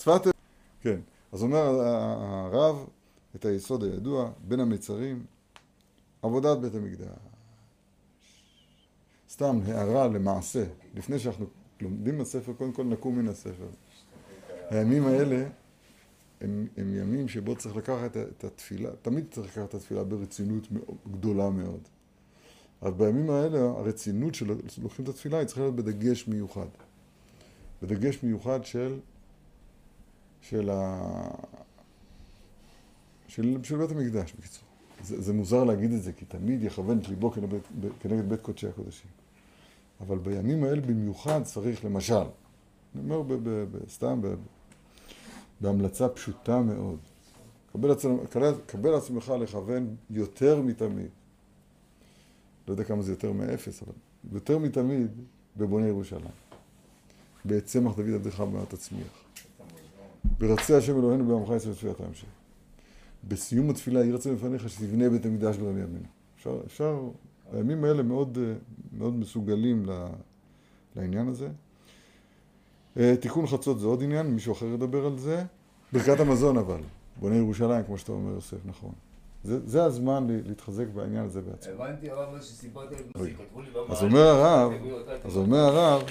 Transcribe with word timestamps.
שפת... 0.00 0.20
כן, 0.80 1.00
אז 1.32 1.42
אומר 1.42 1.80
הרב 1.80 2.86
את 3.36 3.44
היסוד 3.44 3.84
הידוע, 3.84 4.30
בין 4.48 4.60
המצרים, 4.60 5.24
עבודת 6.22 6.58
בית 6.58 6.74
המקדש. 6.74 7.08
סתם 9.30 9.58
הערה 9.66 10.08
למעשה, 10.08 10.64
לפני 10.94 11.18
שאנחנו 11.18 11.46
לומדים 11.80 12.18
בספר, 12.18 12.52
קודם 12.52 12.72
כל 12.72 12.84
נקום 12.84 13.18
מן 13.18 13.28
הספר. 13.28 13.68
הימים 14.70 15.06
האלה 15.06 15.48
הם, 16.40 16.66
הם 16.76 16.94
ימים 16.94 17.28
שבו 17.28 17.56
צריך 17.56 17.76
לקחת 17.76 18.16
את 18.16 18.44
התפילה, 18.44 18.90
תמיד 19.02 19.24
צריך 19.30 19.56
לקחת 19.56 19.68
את 19.68 19.74
התפילה 19.74 20.04
ברצינות 20.04 20.68
גדולה 21.10 21.50
מאוד. 21.50 21.80
אבל 22.82 22.90
בימים 22.90 23.30
האלה 23.30 23.58
הרצינות 23.58 24.34
שלוקחים 24.34 25.04
את 25.04 25.08
התפילה 25.08 25.38
היא 25.38 25.46
צריכה 25.46 25.60
להיות 25.60 25.76
בדגש 25.76 26.28
מיוחד. 26.28 26.68
בדגש 27.82 28.22
מיוחד 28.22 28.64
של, 28.64 28.98
של, 30.40 30.70
ה... 30.70 31.10
של, 33.28 33.58
של 33.62 33.76
בית 33.76 33.90
המקדש, 33.90 34.32
בקיצור. 34.32 34.64
זה, 35.02 35.20
זה 35.20 35.32
מוזר 35.32 35.64
להגיד 35.64 35.92
את 35.92 36.02
זה, 36.02 36.12
כי 36.12 36.24
תמיד 36.24 36.62
יכוון 36.62 36.98
את 36.98 37.08
ליבו 37.08 37.30
כנגד, 37.30 37.58
כנגד 38.00 38.28
בית 38.28 38.40
קודשי 38.40 38.68
הקודשים. 38.68 39.10
אבל 40.00 40.18
בימים 40.18 40.64
האלה 40.64 40.80
במיוחד 40.80 41.42
צריך, 41.42 41.84
למשל, 41.84 42.14
אני 42.14 43.02
אומר 43.04 43.22
ב, 43.22 43.32
ב, 43.32 43.48
ב, 43.48 43.88
סתם 43.88 44.22
ב, 44.22 44.34
בהמלצה 45.60 46.08
פשוטה 46.08 46.60
מאוד, 46.60 46.98
קבל, 47.72 47.90
עצמך, 47.90 48.20
קבל 48.66 48.94
עצמך 48.94 49.32
לכוון 49.40 49.96
יותר 50.10 50.62
מתמיד. 50.62 51.10
לא 52.68 52.72
יודע 52.72 52.84
כמה 52.84 53.02
זה 53.02 53.12
יותר 53.12 53.32
מאפס, 53.32 53.82
אבל 53.82 53.92
יותר 54.32 54.58
מתמיד 54.58 55.10
בבוני 55.56 55.86
ירושלים. 55.86 56.24
בצמח 57.46 57.96
דוד 57.96 58.14
עבדך 58.14 58.40
במעט 58.40 58.74
תצמיח. 58.74 59.24
ברצי 60.24 60.74
השם 60.74 60.98
אלוהינו 60.98 61.24
בעמך 61.26 61.50
יצא 61.56 61.70
לתפילת 61.70 62.00
ההמשך. 62.00 62.26
בסיום 63.28 63.70
התפילה 63.70 64.00
יהי 64.00 64.12
רצון 64.12 64.34
לפניך 64.34 64.68
שתבנה 64.68 65.10
בית 65.10 65.26
המקדש 65.26 65.56
ביום 65.56 65.78
ימינו. 65.78 66.06
אפשר, 66.36 66.60
אפשר, 66.66 67.00
הימים 67.52 67.84
האלה 67.84 68.02
מאוד, 68.02 68.38
מאוד 68.92 69.14
מסוגלים 69.14 69.86
לעניין 70.96 71.28
הזה. 71.28 71.48
אה, 72.96 73.14
תיקון 73.20 73.46
חצות 73.46 73.80
זה 73.80 73.86
עוד 73.86 74.02
עניין, 74.02 74.26
מישהו 74.26 74.52
אחר 74.52 74.66
ידבר 74.66 75.06
על 75.06 75.18
זה. 75.18 75.44
ברכת 75.92 76.20
המזון 76.20 76.56
אבל, 76.56 76.80
בונה 77.16 77.36
ירושלים, 77.36 77.84
כמו 77.84 77.98
שאתה 77.98 78.12
אומר 78.12 78.32
יוסף, 78.32 78.56
נכון. 78.64 78.92
זה, 79.44 79.66
זה 79.66 79.84
הזמן 79.84 80.26
להתחזק 80.46 80.86
בעניין 80.94 81.24
הזה 81.24 81.40
בעצמו. 81.40 81.72
הבנתי 81.72 82.10
הרב 82.10 82.28
מה 82.34 82.38
לי 83.24 83.34
אז 83.88 84.02
אומר 84.02 84.26
הרב, 84.26 84.72
אז 85.24 85.36
אומר 85.36 85.58
הרב, 85.58 86.02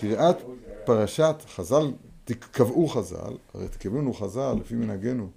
קריאת 0.00 0.36
פרשת 0.84 1.36
חז"ל, 1.48 1.92
קבעו 2.34 2.88
חז"ל, 2.88 3.36
הרי 3.54 3.68
תקבלנו 3.68 4.12
חז"ל 4.12 4.54
לפי 4.60 4.74
מנהגנו 4.74 5.30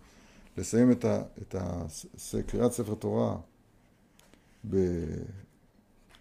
לסיים 0.57 0.91
את, 0.91 1.05
ה, 1.05 1.21
את 1.41 1.55
ה, 1.55 1.85
קריאת 2.47 2.71
ספר 2.71 2.95
תורה 2.95 3.37
ב, 4.69 4.77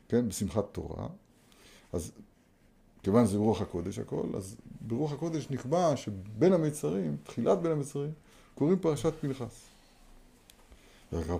כן, 0.09 0.29
בשמחת 0.29 0.65
תורה, 0.73 1.09
אז 1.93 2.13
כיוון 3.03 3.27
שזה 3.27 3.39
רוח 3.39 3.61
הקודש 3.61 3.99
הכל, 3.99 4.27
אז 4.37 4.57
ברוח 4.81 5.13
הקודש 5.13 5.51
נקבע 5.51 5.97
שבין 5.97 6.53
המצרים, 6.53 7.17
תחילת 7.23 7.59
בין 7.63 7.73
המצרים, 7.73 8.11
קוראים 8.55 8.79
פרשת 8.79 9.13
פנחס. 9.21 9.65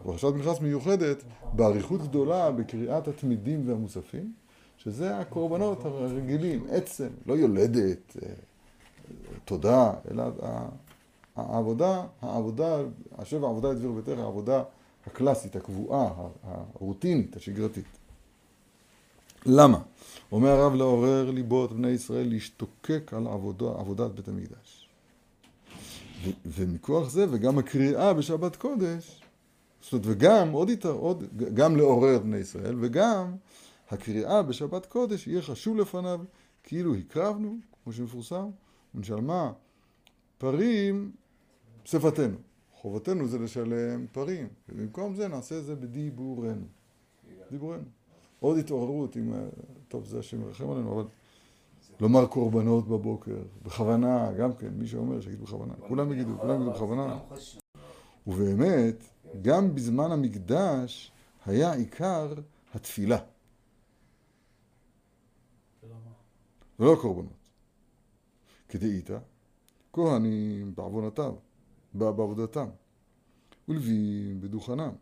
פרשת 0.03 0.29
פנחס 0.35 0.61
מיוחדת 0.61 1.23
באריכות 1.53 2.03
גדולה 2.03 2.51
בקריאת 2.51 3.09
התמידים 3.09 3.69
והמוספים, 3.69 4.33
שזה 4.77 5.19
הקורבנות 5.19 5.85
הרגילים, 5.85 6.67
עצם, 6.71 7.09
לא 7.27 7.35
יולדת, 7.35 8.17
אה, 8.23 8.29
תודה, 9.45 9.93
אלא 10.11 10.25
העבודה, 11.37 12.03
העבודה, 12.23 12.77
השבע 13.19 13.49
עבודה 13.49 13.73
לדביר 13.73 13.91
ביתך, 13.93 14.19
העבודה 14.19 14.63
הקלאסית, 15.07 15.57
הקבועה, 15.57 16.11
הרוטינית, 16.75 17.37
השגרתית. 17.37 17.85
למה? 19.47 19.79
אומר 20.33 20.49
הרב 20.49 20.75
לעורר 20.75 21.31
ליבות 21.31 21.73
בני 21.73 21.89
ישראל 21.89 22.29
להשתוקק 22.29 23.13
על 23.17 23.27
עבודה, 23.27 23.67
עבודת 23.67 24.11
בית 24.11 24.29
המקדש. 24.29 24.89
ומכוח 26.47 27.11
זה, 27.11 27.27
וגם 27.31 27.59
הקריאה 27.59 28.15
בשבת 28.15 28.57
קודש, 28.57 29.23
זאת 29.83 29.93
אומרת, 29.93 30.07
וגם, 30.07 30.51
עוד 30.51 30.71
יותר, 30.71 30.91
עוד, 30.93 31.25
גם 31.55 31.77
לעורר 31.77 32.19
בני 32.19 32.37
ישראל, 32.37 32.77
וגם 32.81 33.37
הקריאה 33.91 34.43
בשבת 34.43 34.87
קודש 34.87 35.27
יהיה 35.27 35.43
חשוב 35.43 35.77
לפניו, 35.77 36.21
כאילו 36.63 36.95
הקרבנו, 36.95 37.57
כמו 37.85 37.93
שמפורסם, 37.93 38.49
ונשלמה 38.95 39.53
פרים 40.39 41.13
שפתנו. 41.85 42.37
חובתנו 42.75 43.27
זה 43.27 43.39
לשלם 43.39 44.07
פרים, 44.13 44.49
ובמקום 44.69 45.15
זה 45.15 45.29
נעשה 45.29 45.61
זה 45.61 45.77
בדיבורנו. 45.77 46.67
דיבורנו. 47.51 47.83
עוד 48.41 48.59
התעוררות 48.59 49.17
עם, 49.17 49.35
טוב, 49.89 50.05
זה 50.05 50.19
השם 50.19 50.43
ירחם 50.43 50.71
עלינו, 50.71 50.95
אבל 50.95 51.09
לומר 52.01 52.27
קורבנות 52.27 52.89
בבוקר, 52.89 53.43
בכוונה, 53.63 54.33
גם 54.33 54.55
כן, 54.55 54.69
מי 54.75 54.87
שאומר 54.87 55.21
שיגיד 55.21 55.41
בכוונה, 55.41 55.75
כולם 55.89 56.13
יגידו, 56.13 56.39
כולם 56.39 56.55
יגידו 56.55 56.71
בכוונה. 56.71 57.19
ובאמת, 58.27 59.05
גם 59.43 59.75
בזמן 59.75 60.13
המקדש 60.13 61.13
היה 61.47 61.73
עיקר 61.73 62.35
התפילה. 62.75 63.19
ולא 66.79 66.97
קורבנות. 67.01 67.38
כדאיתא, 68.69 69.19
כהנים 69.93 70.75
בעוונותם, 70.75 71.33
בעבודתם, 71.95 72.69
ולווים 73.69 74.41
בדוכנם, 74.41 74.93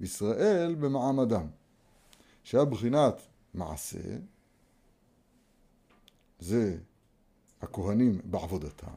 ישראל 0.00 0.74
במעמדם, 0.74 1.46
שהיה 2.44 2.64
בחינת 2.64 3.20
מעשה, 3.54 4.18
זה 6.38 6.78
הכהנים 7.60 8.20
בעבודתם, 8.24 8.96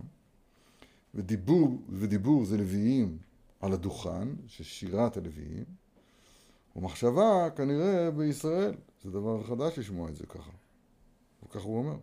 ודיבור, 1.16 1.82
ודיבור 1.90 2.46
זה 2.46 2.58
לוויים 2.58 3.18
על 3.60 3.74
הדוכן, 3.74 4.28
ששירת 4.48 5.18
הלוויים, 5.18 5.66
ומחשבה 6.76 7.50
כנראה 7.56 8.12
בישראל, 8.12 8.76
זה 9.04 9.12
דבר 9.12 9.44
חדש 9.44 9.80
לשמוע 9.80 10.10
את 10.10 10.16
זה 10.16 10.26
ככה, 10.26 10.52
וככה 11.44 11.64
הוא 11.64 11.78
אומר. 11.78 11.98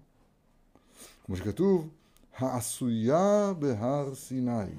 כמו 1.25 1.37
שכתוב, 1.37 1.89
העשויה 2.37 3.53
בהר 3.59 4.15
סיני. 4.15 4.71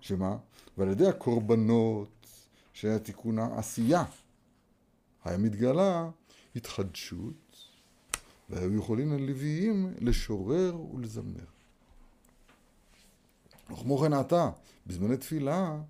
שמה? 0.00 0.36
ועל 0.78 0.88
ידי 0.88 1.08
הקורבנות 1.08 2.26
שהיה 2.72 2.98
תיקון 2.98 3.38
העשייה, 3.38 4.04
היה 5.24 5.38
מתגלה 5.38 6.10
התחדשות, 6.56 7.56
והיו 8.50 8.76
יכולים 8.76 9.12
הלוויים 9.12 9.94
לשורר 10.00 10.80
ולזמר. 10.94 11.44
וכמו 13.70 13.98
כן 13.98 14.12
עתה, 14.12 14.50
בזמני 14.86 15.16
תפילה, 15.16 15.80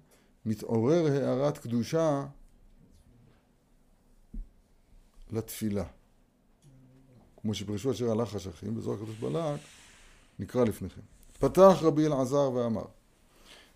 מתעורר 0.47 1.07
הארת 1.07 1.59
קדושה 1.59 2.27
לתפילה. 5.31 5.85
כמו 7.37 7.55
שפרשו 7.55 7.91
אשר 7.91 8.11
הלך 8.11 8.29
חשכים, 8.29 8.75
בזוהר 8.75 8.97
הקדוש 8.97 9.17
בלק, 9.17 9.61
נקרא 10.41 10.65
לפניכם. 10.65 11.01
פתח 11.39 11.79
רבי 11.83 12.07
אלעזר 12.07 12.51
ואמר, 12.55 12.85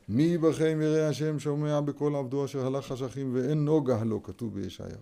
מי 0.08 0.38
בכם 0.38 0.78
ירא 0.82 1.08
השם 1.08 1.38
שומע 1.38 1.80
בקול 1.80 2.16
עבדו 2.16 2.44
אשר 2.44 2.66
הלך 2.66 2.86
חשכים 2.86 3.34
ואין 3.34 3.64
נוגה 3.64 4.04
לו, 4.04 4.22
כתוב 4.22 4.54
בישעיהו. 4.54 5.00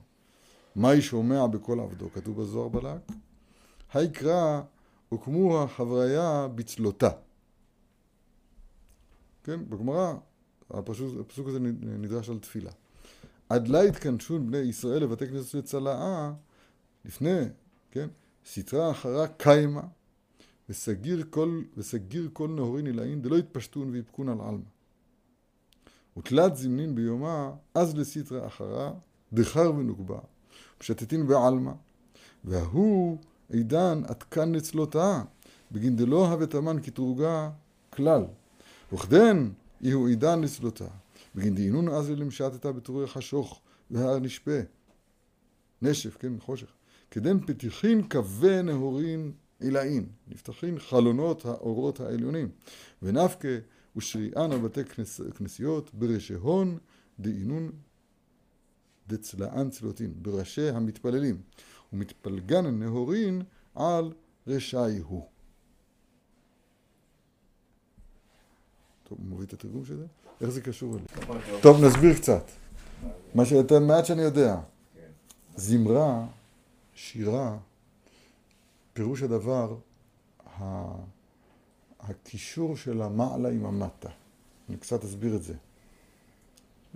מהי 0.76 1.02
שומע 1.02 1.46
בקול 1.46 1.80
עבדו, 1.80 2.12
כתוב 2.12 2.42
בזוהר 2.42 2.68
בלק? 2.68 3.00
היקרא 3.92 4.60
הוקמו 5.08 5.62
החבריה 5.62 6.48
בצלותה. 6.54 7.10
כן, 9.44 9.60
בגמרא 9.68 10.14
הפסוק 10.70 11.48
הזה 11.48 11.58
נדרש 11.60 12.30
על 12.30 12.38
תפילה. 12.38 12.70
עד 13.48 13.68
לה 13.68 13.80
התכנסו 13.80 14.38
בני 14.38 14.58
ישראל 14.58 15.02
לבתי 15.02 15.28
כנסת 15.28 15.54
לצלעה, 15.54 16.32
לפני, 17.04 17.40
כן, 17.90 18.08
סטרה 18.46 18.90
אחרה 18.90 19.28
קיימה, 19.28 19.82
וסגיר 20.72 21.24
כל, 21.30 21.62
וסגיר 21.76 22.28
כל 22.32 22.48
נהורין 22.48 22.86
עילאין, 22.86 23.22
דלא 23.22 23.36
יתפשטון 23.36 23.90
ויבכון 23.90 24.28
על 24.28 24.40
עלמא. 24.40 24.70
ותלת 26.16 26.56
זמנין 26.56 26.94
ביומה, 26.94 27.50
אז 27.74 27.96
לסטרה 27.96 28.46
אחרה, 28.46 28.92
דחר 29.32 29.72
ונוגבה, 29.74 30.18
פשטתין 30.78 31.26
בעלמא, 31.26 31.72
וההוא 32.44 33.18
עידן 33.52 34.02
עתקן 34.06 34.52
נצלותה, 34.52 35.22
בגין 35.72 35.96
דלא 35.96 36.36
תמן 36.50 36.82
כתרוגה 36.82 37.50
כלל. 37.90 38.24
וכדן 38.92 39.50
יהו 39.80 40.06
עידן 40.06 40.40
לצלותה, 40.40 40.88
בגין 41.34 41.54
דהינון 41.54 41.88
אז 41.88 42.10
למשעתתה 42.10 42.72
בתורי 42.72 43.06
חשוך 43.06 43.60
והר 43.90 44.18
נשפה. 44.18 44.60
נשף, 45.82 46.16
כן, 46.16 46.32
חושך. 46.40 46.72
כדן 47.10 47.46
פתיחין 47.46 48.08
קווי 48.08 48.62
נהורין 48.62 49.32
עילאין, 49.62 50.06
נפתחים 50.28 50.78
חלונות 50.78 51.44
האורות 51.44 52.00
העליונים, 52.00 52.48
ונפקה 53.02 53.48
ושריען 53.96 54.52
על 54.52 54.58
בתי 54.58 54.84
כנס, 54.84 55.20
כנסיות 55.36 55.94
בראשי 55.94 56.34
הון 56.34 56.78
דאינון 57.20 57.72
דצלען 59.08 59.70
צלותין, 59.70 60.12
בראשי 60.16 60.68
המתפללים, 60.68 61.40
ומתפלגן 61.92 62.66
נהורין 62.66 63.42
על 63.74 64.12
רשעי 64.46 64.98
הוא. 64.98 65.26
טוב, 69.04 69.18
מוביל 69.20 69.46
את 69.46 69.52
התרגום 69.52 69.84
של 69.84 69.96
זה? 69.96 70.06
איך 70.40 70.50
זה 70.50 70.60
קשור 70.60 70.96
אליי? 70.96 71.60
טוב, 71.62 71.84
נסביר 71.84 72.14
קצת. 72.14 72.44
מה 73.34 73.44
שיותר 73.44 73.80
מעט 73.80 74.06
שאני 74.06 74.22
יודע. 74.22 74.60
זמרה, 75.56 76.26
שירה, 76.94 77.58
פירוש 78.92 79.22
הדבר, 79.22 79.76
הקישור 82.00 82.76
של 82.76 83.02
המעלה 83.02 83.48
עם 83.48 83.66
המטה. 83.66 84.08
אני 84.68 84.76
קצת 84.76 85.04
אסביר 85.04 85.36
את 85.36 85.42
זה. 85.42 85.54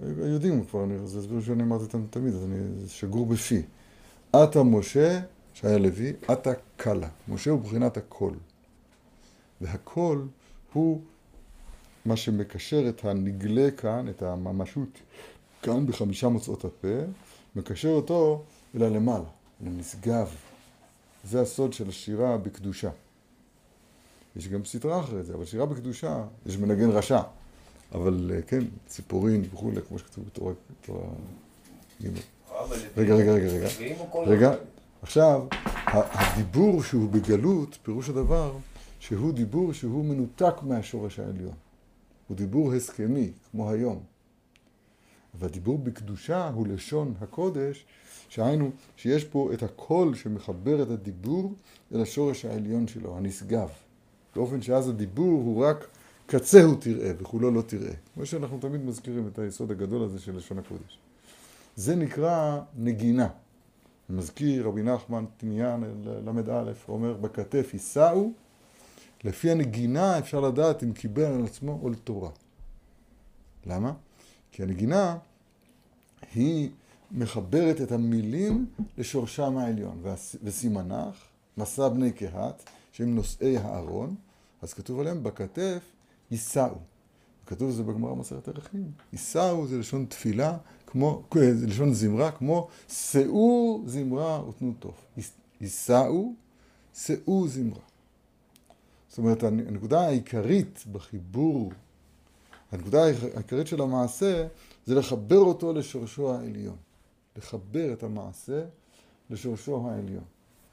יודעים 0.08 0.64
כבר, 0.64 0.84
אני, 0.84 1.06
זה 1.06 1.18
הסביר 1.18 1.40
שאני 1.40 1.62
אמרתי 1.62 1.84
אותם 1.84 2.06
תמיד, 2.10 2.34
אז 2.34 2.44
אני, 2.44 2.80
זה 2.80 2.90
שגור 2.90 3.26
בפי. 3.26 3.62
אתה 4.30 4.62
משה, 4.62 5.20
שהיה 5.54 5.78
לוי, 5.78 6.12
אתה 6.32 6.52
קלה. 6.76 7.08
משה 7.28 7.50
הוא 7.50 7.60
בחינת 7.60 7.96
הקול. 7.96 8.34
והקול 9.60 10.28
הוא 10.72 11.00
מה 12.04 12.16
שמקשר 12.16 12.88
את 12.88 13.04
הנגלה 13.04 13.70
כאן, 13.70 14.08
את 14.08 14.22
הממשות 14.22 14.88
כאן 15.62 15.86
בחמישה 15.86 16.28
מוצאות 16.28 16.64
הפה, 16.64 16.98
מקשר 17.56 17.88
אותו 17.88 18.42
אל 18.74 18.82
הלמעלה, 18.82 19.28
לנשגב. 19.60 20.34
זה 21.26 21.40
הסוד 21.40 21.72
של 21.72 21.88
השירה 21.88 22.38
בקדושה. 22.38 22.90
יש 24.36 24.48
גם 24.48 24.64
סדרה 24.64 25.00
אחרי 25.00 25.22
זה, 25.22 25.34
אבל 25.34 25.44
שירה 25.44 25.66
בקדושה, 25.66 26.24
יש 26.46 26.56
מנגן 26.56 26.90
רשע. 26.90 27.20
אבל 27.94 28.30
אה, 28.34 28.42
כן, 28.42 28.64
ציפורין 28.86 29.44
וכולי, 29.52 29.80
כמו 29.88 29.98
שכתוב 29.98 30.24
בתורה 30.26 30.52
ג'. 32.02 32.06
רגע, 32.96 33.14
רגע, 33.14 33.32
רגע, 33.32 33.48
רגע. 33.48 33.68
רגע, 34.26 34.54
עכשיו, 35.02 35.46
הדיבור 35.86 36.82
שהוא 36.82 37.10
בגלות, 37.10 37.78
פירוש 37.82 38.08
הדבר, 38.08 38.56
שהוא 39.00 39.32
דיבור 39.32 39.72
שהוא 39.72 40.04
מנותק 40.04 40.54
מהשורש 40.62 41.18
העליון. 41.18 41.54
הוא 42.28 42.36
דיבור 42.36 42.72
הסכמי, 42.72 43.30
כמו 43.50 43.70
היום. 43.70 44.02
והדיבור 45.34 45.78
בקדושה 45.78 46.48
הוא 46.48 46.66
לשון 46.66 47.14
הקודש, 47.20 47.84
שהיינו 48.28 48.70
שיש 48.96 49.24
פה 49.24 49.50
את 49.54 49.62
הקול 49.62 50.14
שמחבר 50.14 50.82
את 50.82 50.90
הדיבור 50.90 51.52
אל 51.94 52.00
השורש 52.00 52.44
העליון 52.44 52.86
שלו, 52.86 53.16
הנשגב. 53.16 53.68
באופן 54.36 54.62
שאז 54.62 54.88
הדיבור 54.88 55.42
הוא 55.42 55.64
רק 55.64 55.86
קצהו 56.26 56.74
תראה 56.74 57.12
וכולו 57.18 57.50
לא 57.50 57.62
תראה. 57.62 57.92
כמו 58.14 58.26
שאנחנו 58.26 58.58
תמיד 58.58 58.80
מזכירים 58.80 59.28
את 59.28 59.38
היסוד 59.38 59.70
הגדול 59.70 60.02
הזה 60.02 60.20
של 60.20 60.36
לשון 60.36 60.58
הקודש. 60.58 60.98
זה 61.76 61.96
נקרא 61.96 62.60
נגינה. 62.76 63.28
מזכיר 64.10 64.66
רבי 64.66 64.82
נחמן 64.82 65.24
תניאן 65.36 65.82
ל"א, 66.04 66.72
אומר 66.88 67.12
בכתף 67.12 67.70
יישאו, 67.72 68.30
לפי 69.24 69.50
הנגינה 69.50 70.18
אפשר 70.18 70.40
לדעת 70.40 70.82
אם 70.82 70.92
קיבל 70.92 71.24
על 71.24 71.44
עצמו 71.44 71.78
או 71.82 71.90
לתורה. 71.90 72.30
למה? 73.66 73.92
כי 74.52 74.62
הנגינה 74.62 75.16
היא 76.34 76.70
מחברת 77.12 77.80
את 77.80 77.92
המילים 77.92 78.66
לשורשם 78.98 79.58
העליון. 79.58 80.02
וסימנך, 80.42 81.16
מסע 81.56 81.88
בני 81.88 82.12
קהת, 82.12 82.62
שהם 82.92 83.14
נושאי 83.14 83.56
הארון, 83.56 84.14
אז 84.62 84.74
כתוב 84.74 85.00
עליהם 85.00 85.22
בכתף 85.22 85.82
יישאו. 86.30 86.76
כתוב 87.46 87.70
זה 87.70 87.82
בגמרא 87.82 88.14
מסרת 88.14 88.48
ערכים. 88.48 88.90
יישאו 89.12 89.66
זה 89.66 89.78
לשון 89.78 90.06
תפילה, 90.08 90.56
כמו, 90.86 91.22
זה 91.34 91.66
לשון 91.66 91.94
זמרה, 91.94 92.30
כמו 92.30 92.68
שאו 92.88 93.82
זמרה 93.86 94.48
ותנו 94.48 94.72
תוף. 94.78 95.06
יישאו, 95.60 96.32
שאו 96.94 97.48
זמרה. 97.48 97.80
זאת 99.08 99.18
אומרת, 99.18 99.42
הנקודה 99.42 100.00
העיקרית 100.00 100.84
בחיבור, 100.92 101.72
הנקודה 102.72 103.04
העיקרית 103.04 103.66
של 103.66 103.82
המעשה, 103.82 104.46
זה 104.86 104.94
לחבר 104.94 105.38
אותו 105.38 105.72
לשורשו 105.72 106.34
העליון. 106.34 106.76
לחבר 107.38 107.92
את 107.92 108.02
המעשה 108.02 108.62
לשורשו 109.30 109.88
העליון. 109.90 110.24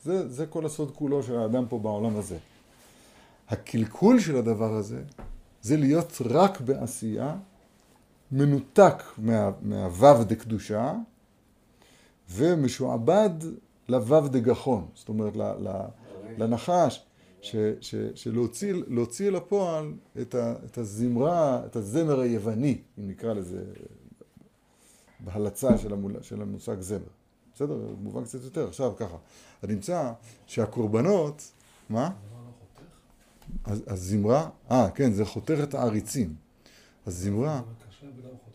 זה, 0.03 0.29
זה 0.29 0.45
כל 0.45 0.65
הסוד 0.65 0.91
כולו 0.95 1.23
של 1.23 1.35
האדם 1.37 1.65
פה 1.69 1.79
בעולם 1.79 2.17
הזה. 2.17 2.37
הקלקול 3.49 4.19
של 4.19 4.35
הדבר 4.35 4.73
הזה, 4.73 5.03
זה 5.61 5.77
להיות 5.77 6.21
רק 6.25 6.61
בעשייה, 6.61 7.35
מנותק 8.31 9.03
מה, 9.17 9.51
מהוו 9.61 10.23
דקדושה, 10.23 10.93
ומשועבד 12.31 13.29
לוו 13.89 14.27
דגחון. 14.27 14.87
זאת 14.93 15.09
אומרת, 15.09 15.33
לנחש, 16.37 17.05
ש, 17.41 17.55
ש, 17.81 17.95
שלהוציא 18.15 19.29
לפועל 19.31 19.93
את, 20.21 20.35
ה, 20.35 20.55
את 20.65 20.77
הזמרה, 20.77 21.65
את 21.65 21.75
הזמר 21.75 22.19
היווני, 22.19 22.81
אם 22.99 23.07
נקרא 23.07 23.33
לזה 23.33 23.63
בהלצה 25.23 25.77
של, 25.77 25.93
המול, 25.93 26.15
של 26.21 26.41
המושג 26.41 26.81
זמר. 26.81 26.99
בסדר? 27.55 27.77
במובן 28.01 28.23
קצת 28.23 28.43
יותר. 28.43 28.67
עכשיו 28.67 28.93
ככה, 28.95 29.17
אני 29.63 29.73
נמצא 29.73 30.11
שהקורבנות, 30.47 31.51
מה? 31.89 32.11
הזמרה, 33.65 34.49
אה, 34.71 34.89
כן, 34.95 35.11
זה 35.13 35.25
חותך 35.25 35.57
את 35.63 35.73
העריצים. 35.73 36.35
הזמרה... 37.07 37.61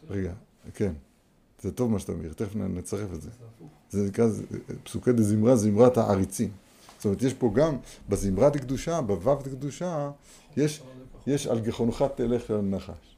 רגע, 0.08 0.32
כן, 0.74 0.92
זה 1.62 1.72
טוב 1.72 1.90
מה 1.90 1.98
שאתה 1.98 2.12
אומר, 2.12 2.32
תכף 2.32 2.56
נצרף 2.56 3.12
את 3.14 3.22
זה. 3.22 3.30
זה 3.90 4.06
נקרא 4.06 4.26
פסוקי 4.82 5.12
דזמרה, 5.12 5.56
זמרת 5.56 5.96
העריצים. 5.96 6.50
זאת 6.96 7.04
אומרת, 7.04 7.22
יש 7.22 7.34
פה 7.34 7.50
גם, 7.54 7.76
בזמרת 8.08 8.56
הקדושה, 8.56 9.00
בו"ב 9.00 9.28
הקדושה, 9.28 10.10
יש, 10.56 10.82
יש 11.26 11.46
על 11.46 11.60
גחונך 11.60 12.04
תלך 12.14 12.50
אל 12.50 12.56
הנחש. 12.56 13.16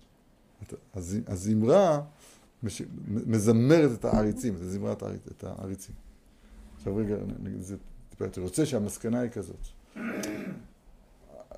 הזמרה 1.26 2.00
מזמרת 3.06 3.90
את 3.92 4.04
העריצים, 4.04 4.54
את 4.54 4.58
זמרת 4.58 5.02
את 5.02 5.44
העריצים. 5.44 5.94
עכשיו 6.76 6.96
רגע, 6.96 7.16
זה 7.58 7.76
טיפה 8.08 8.24
יותר. 8.24 8.42
רוצה 8.42 8.66
שהמסקנה 8.66 9.20
היא 9.20 9.30
כזאת. 9.30 9.66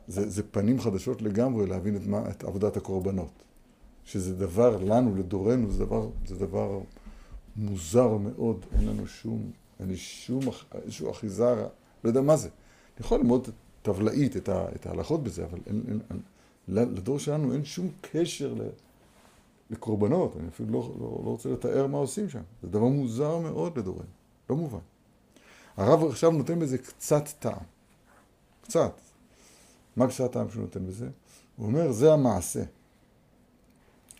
זה, 0.08 0.30
זה 0.30 0.42
פנים 0.42 0.80
חדשות 0.80 1.22
לגמרי 1.22 1.66
להבין 1.66 1.96
את, 1.96 2.06
מה, 2.06 2.30
את 2.30 2.44
עבודת 2.44 2.76
הקורבנות. 2.76 3.42
שזה 4.04 4.34
דבר 4.34 4.76
לנו, 4.76 5.16
לדורנו, 5.16 5.70
זה 5.70 5.84
דבר, 5.84 6.08
זה 6.26 6.36
דבר 6.36 6.80
מוזר 7.56 8.16
מאוד, 8.16 8.66
אין 8.72 8.88
לנו 8.88 9.06
שום, 9.06 9.50
אין 9.80 9.88
לי 9.88 9.96
שום, 9.96 10.40
איזשהו 10.74 11.10
אחיזה, 11.10 11.54
לא 12.04 12.08
יודע 12.08 12.20
מה 12.20 12.36
זה. 12.36 12.48
אני 12.48 13.06
יכול 13.06 13.18
ללמוד 13.18 13.48
טבלאית 13.82 14.36
את, 14.36 14.48
את 14.48 14.86
ההלכות 14.86 15.22
בזה, 15.22 15.44
אבל 15.44 15.58
אין, 15.66 15.82
אין, 15.88 16.00
אין, 16.10 16.20
לדור 16.68 17.18
שלנו 17.18 17.52
אין 17.52 17.64
שום 17.64 17.88
קשר 18.00 18.54
ל, 18.54 18.60
לקורבנות, 19.72 20.36
אני 20.36 20.48
אפילו 20.48 20.72
לא, 20.72 20.94
לא, 21.00 21.22
לא 21.24 21.30
רוצה 21.30 21.48
לתאר 21.48 21.86
מה 21.86 21.98
עושים 21.98 22.28
שם. 22.28 22.42
זה 22.62 22.68
דבר 22.68 22.84
מוזר 22.84 23.38
מאוד 23.38 23.78
לדורנו, 23.78 24.08
לא 24.50 24.56
מובן. 24.56 24.78
הרב 25.76 26.04
עכשיו 26.04 26.30
נותן 26.30 26.58
בזה 26.58 26.78
קצת 26.78 27.28
טעם. 27.38 27.64
קצת. 28.62 28.92
מה 29.96 30.06
קצת 30.08 30.24
הטעם 30.24 30.50
שהוא 30.50 30.62
נותן 30.62 30.86
בזה? 30.86 31.08
הוא 31.56 31.66
אומר, 31.66 31.92
זה 31.92 32.12
המעשה. 32.12 32.62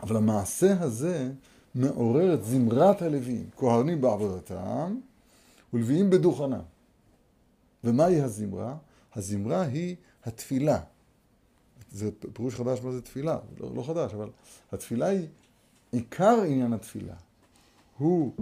אבל 0.02 0.16
המעשה 0.16 0.80
הזה 0.80 1.32
מעורר 1.74 2.34
את 2.34 2.44
זמרת 2.44 3.02
הלוויים, 3.02 3.50
כהנים 3.56 4.00
בעבודתם 4.00 4.96
ולוויים 5.72 6.10
בדוכנם. 6.10 6.62
ומהי 7.84 8.20
הזמרה? 8.20 8.76
הזמרה 9.14 9.62
היא 9.62 9.96
התפילה. 10.24 10.80
זה 11.92 12.10
פירוש 12.32 12.54
חדש 12.54 12.80
מה 12.82 12.92
זה 12.92 13.02
תפילה, 13.02 13.38
לא, 13.60 13.70
לא 13.74 13.82
חדש, 13.82 14.14
אבל 14.14 14.30
התפילה 14.72 15.06
היא, 15.06 15.26
עיקר 15.92 16.42
עניין 16.46 16.72
התפילה 16.72 17.14
הוא 17.98 18.32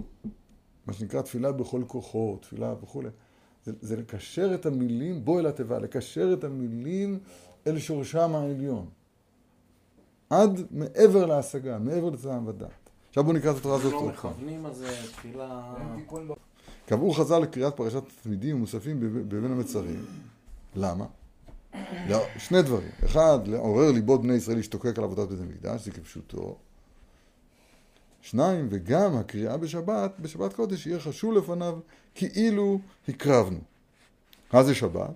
מה 0.86 0.92
שנקרא 0.92 1.22
תפילה 1.22 1.52
בכל 1.52 1.82
כוחו, 1.86 2.38
תפילה 2.40 2.74
וכולי. 2.82 3.08
זה, 3.64 3.72
זה 3.80 3.96
לקשר 3.96 4.54
את 4.54 4.66
המילים 4.66 5.24
בו 5.24 5.38
אל 5.38 5.46
התיבה, 5.46 5.78
לקשר 5.78 6.32
את 6.32 6.44
המילים 6.44 7.18
אל 7.66 7.78
שורשם 7.78 8.34
העליון. 8.34 8.86
עד 10.30 10.60
מעבר 10.70 11.26
להשגה, 11.26 11.78
מעבר 11.78 12.10
לטעם 12.10 12.46
ודעת. 12.46 12.90
עכשיו 13.08 13.24
בואו 13.24 13.36
נקרא 13.36 13.52
את 13.52 13.56
התורה 13.56 13.76
הזאת. 13.76 13.92
לא 13.92 14.08
מכוונים, 14.08 14.66
אז 14.66 14.84
תפילה... 15.12 15.74
קבעו 16.86 17.12
חז"ל 17.12 17.38
לקריאת 17.38 17.76
פרשת 17.76 18.02
התלמידים 18.18 18.56
ומוספים 18.56 19.00
בבין 19.00 19.52
המצרים. 19.52 20.04
למה? 20.76 21.06
לא, 22.08 22.18
שני 22.38 22.62
דברים. 22.62 22.90
אחד, 23.04 23.38
לעורר 23.46 23.90
ליבות 23.90 24.22
בני 24.22 24.34
ישראל 24.34 24.56
להשתוקק 24.56 24.98
על 24.98 25.04
עבודת 25.04 25.28
בית 25.28 25.40
המקדש, 25.40 25.84
זה 25.84 25.90
כפשוטו. 25.90 26.58
שניים, 28.22 28.68
וגם 28.70 29.16
הקריאה 29.16 29.56
בשבת, 29.56 30.12
בשבת 30.20 30.52
קודש, 30.52 30.86
יהיה 30.86 31.00
חשוב 31.00 31.34
לפניו 31.34 31.78
כאילו 32.14 32.80
הקרבנו. 33.08 33.58
מה 34.52 34.64
זה 34.64 34.74
שבת? 34.74 35.14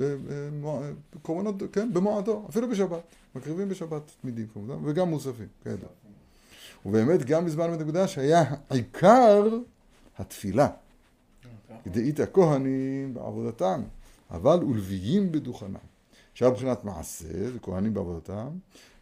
אה, 0.00 0.06
אה, 0.06 0.48
אה, 0.64 0.90
קורבנות, 1.22 1.54
כן, 1.72 1.92
במועדו, 1.92 2.46
אפילו 2.48 2.68
בשבת. 2.68 3.00
מקריבים 3.34 3.68
בשבת 3.68 4.02
תמידים 4.20 4.46
כמובן, 4.46 4.76
וגם 4.84 5.08
מוספים, 5.08 5.46
כידוע. 5.62 5.88
ובאמת 6.86 7.24
גם 7.24 7.44
בזמן 7.44 7.70
בית 7.70 7.80
המקדש 7.80 8.18
היה 8.18 8.54
עיקר 8.68 9.48
התפילה. 10.18 10.68
דאית 11.86 12.20
הכהנים 12.20 13.14
בעבודתם, 13.14 13.82
אבל 14.30 14.64
ולוויים 14.64 15.32
בדוכנם. 15.32 15.74
שהיה 16.38 16.50
מבחינת 16.50 16.84
מעשה, 16.84 17.50
זה 17.52 17.58
כהנים 17.62 17.94
בעבודתם, 17.94 18.48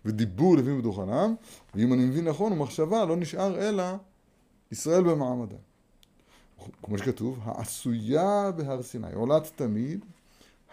ודיבור 0.05 0.57
לוויים 0.57 0.79
בדוכנם, 0.79 1.35
ואם 1.75 1.93
אני 1.93 2.05
מבין 2.05 2.29
נכון, 2.29 2.53
ומחשבה 2.53 3.05
לא 3.05 3.17
נשאר 3.17 3.69
אלא 3.69 3.85
ישראל 4.73 5.03
במעמדם. 5.05 5.57
כמו 6.83 6.99
שכתוב, 6.99 7.39
העשויה 7.43 8.51
בהר 8.57 8.83
סיני, 8.83 9.13
עולת 9.13 9.53
תמיד, 9.57 10.05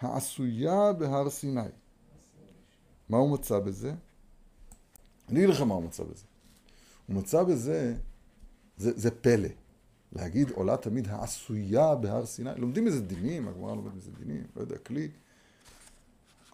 העשויה 0.00 0.92
בהר 0.92 1.30
סיני. 1.30 1.60
מה 3.08 3.16
הוא 3.16 3.30
מצא 3.30 3.58
בזה? 3.58 3.94
אני 5.28 5.38
אגיד 5.38 5.54
לך 5.54 5.60
מה 5.60 5.74
הוא 5.74 5.82
מצא 5.82 6.02
בזה. 6.02 6.24
הוא 7.06 7.16
מצא 7.16 7.42
בזה, 7.42 7.96
זה, 8.76 8.92
זה 8.96 9.10
פלא. 9.10 9.48
להגיד 10.12 10.50
עולה 10.50 10.76
תמיד 10.76 11.08
העשויה 11.08 11.94
בהר 11.94 12.26
סיני. 12.26 12.50
לומדים 12.56 12.86
איזה 12.86 13.00
דינים, 13.00 13.48
הגמרא 13.48 13.74
לומדת 13.74 13.96
איזה 13.96 14.10
דינים, 14.10 14.42
לא 14.56 14.60
יודע, 14.60 14.78
כלי. 14.78 15.08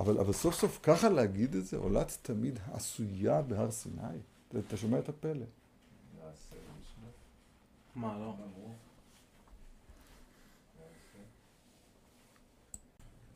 אבל, 0.01 0.19
אבל 0.19 0.33
סוף 0.33 0.55
סוף 0.55 0.79
ככה 0.83 1.09
להגיד 1.09 1.55
את 1.55 1.67
זה, 1.67 1.77
עולת 1.77 2.19
תמיד 2.23 2.59
העשויה 2.65 3.43
בהר 3.43 3.71
סיני. 3.71 4.19
אתה, 4.49 4.77
שומע 4.77 4.99
את 4.99 5.09
הפלא. 5.09 5.45
מה, 7.95 8.19
לא? 8.19 8.35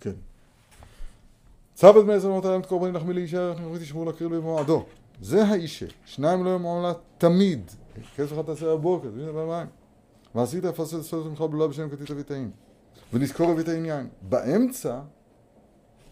כן. 0.01 0.13
צב 1.75 1.97
את 1.97 2.05
בני 2.05 2.15
להם 2.45 2.61
את 2.61 2.67
קורבני 2.67 2.93
לחמי 2.93 3.15
להישאר, 3.15 3.59
אני 3.59 3.67
ראיתי 3.67 3.85
שמור 3.85 4.07
להקריב 4.07 4.35
במועדו. 4.35 4.87
זה 5.21 5.45
האישה, 5.45 5.87
שניים 6.05 6.45
לא 6.45 6.51
יום 6.51 6.63
עולה 6.63 6.93
תמיד. 7.19 7.71
כסף 8.17 8.33
לך 8.33 8.47
תעשה 8.47 8.67
בבוקר, 8.67 9.09
תבין 9.09 9.27
במים. 9.27 9.67
ועשית 10.35 10.65
לפסל 10.65 11.03
סוד 11.03 11.27
ממך 11.27 11.41
בלולה 11.41 11.69
בשם 11.69 11.91
כתית 11.91 12.11
לביתאים. 12.11 12.51
ונזכור 13.13 13.61
את 13.61 13.69
העניין. 13.69 14.09
באמצע, 14.23 15.01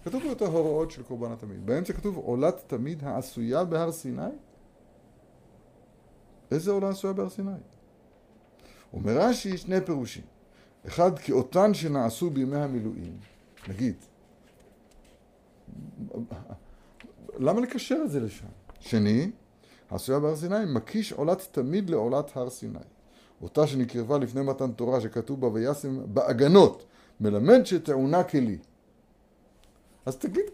כתוב 0.05 0.23
פה 0.23 0.33
את 0.33 0.43
ההוראות 0.43 0.91
של 0.91 1.03
קורבן 1.03 1.33
התמיד. 1.33 1.67
באמצע 1.67 1.93
כתוב 1.93 2.17
עולת 2.17 2.63
תמיד 2.67 3.05
העשויה 3.05 3.65
בהר 3.65 3.93
סיני. 3.93 4.23
איזה 6.51 6.71
עולה 6.71 6.89
עשויה 6.89 7.13
בהר 7.13 7.29
סיני? 7.29 7.51
אומר 8.93 9.19
רש"י 9.19 9.57
שני 9.57 9.81
פירושים. 9.81 10.23
אחד, 10.87 11.19
כאותן 11.19 11.75
שנעשו 11.75 12.31
בימי 12.31 12.57
המילואים. 12.57 13.17
נגיד, 13.69 13.95
למה 17.39 17.61
לקשר 17.61 17.99
את 18.05 18.11
זה 18.11 18.21
לשם? 18.21 18.47
שני, 18.81 19.31
העשויה 19.91 20.19
בהר 20.19 20.37
סיני, 20.37 20.65
מקיש 20.67 21.13
עולת 21.13 21.49
תמיד 21.53 21.91
לעולת 21.91 22.37
הר 22.37 22.51
סיני. 22.51 22.79
אותה 23.43 23.67
שנקרבה 23.67 24.19
לפני 24.19 24.43
מתן 24.43 24.73
תורה 24.73 25.01
שכתוב 25.01 25.41
בה 25.41 25.47
וישם 25.47 26.15
בהגנות, 26.15 26.85
מלמד 27.21 27.65
שטעונה 27.65 28.25
כלי. 28.25 28.59
אז 30.07 30.17
תגיד, 30.17 30.45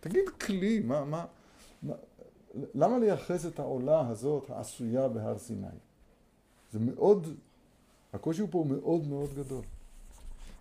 תגיד 0.00 0.28
כלי, 0.28 0.80
מה, 0.80 1.04
מה, 1.04 1.26
מה, 1.82 1.94
למה 2.74 2.98
לייחס 2.98 3.46
את 3.46 3.58
העולה 3.58 4.08
הזאת 4.08 4.50
העשויה 4.50 5.08
בהר 5.08 5.38
סיני? 5.38 5.66
זה 6.72 6.78
מאוד, 6.78 7.28
הקושי 8.12 8.40
הוא 8.40 8.48
פה 8.52 8.64
מאוד 8.68 9.06
מאוד 9.06 9.34
גדול. 9.34 9.64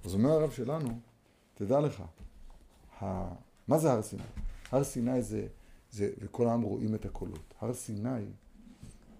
אז 0.06 0.14
אומר 0.14 0.30
הרב 0.30 0.52
שלנו, 0.52 1.00
תדע 1.54 1.80
לך, 1.80 2.04
ה... 3.02 3.34
מה 3.68 3.78
זה 3.78 3.92
הר 3.92 4.02
סיני? 4.02 4.24
הר 4.72 4.84
סיני 4.84 5.22
זה, 5.22 5.48
זה, 5.92 6.10
וכל 6.20 6.48
העם 6.48 6.62
רואים 6.62 6.96
את 6.96 7.06
הקולות. 7.06 7.54
הר 7.60 7.74
סיני 7.74 8.26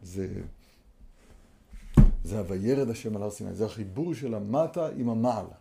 זה, 0.02 0.28
זה 2.24 2.40
ה"וירד 2.40 2.90
השם 2.90 3.16
על 3.16 3.24
הר 3.24 3.32
סיני", 3.32 3.54
זה 3.54 3.66
החיבור 3.66 4.14
של 4.14 4.34
המטה 4.34 4.88
עם 4.88 5.10
המעלה. 5.10 5.56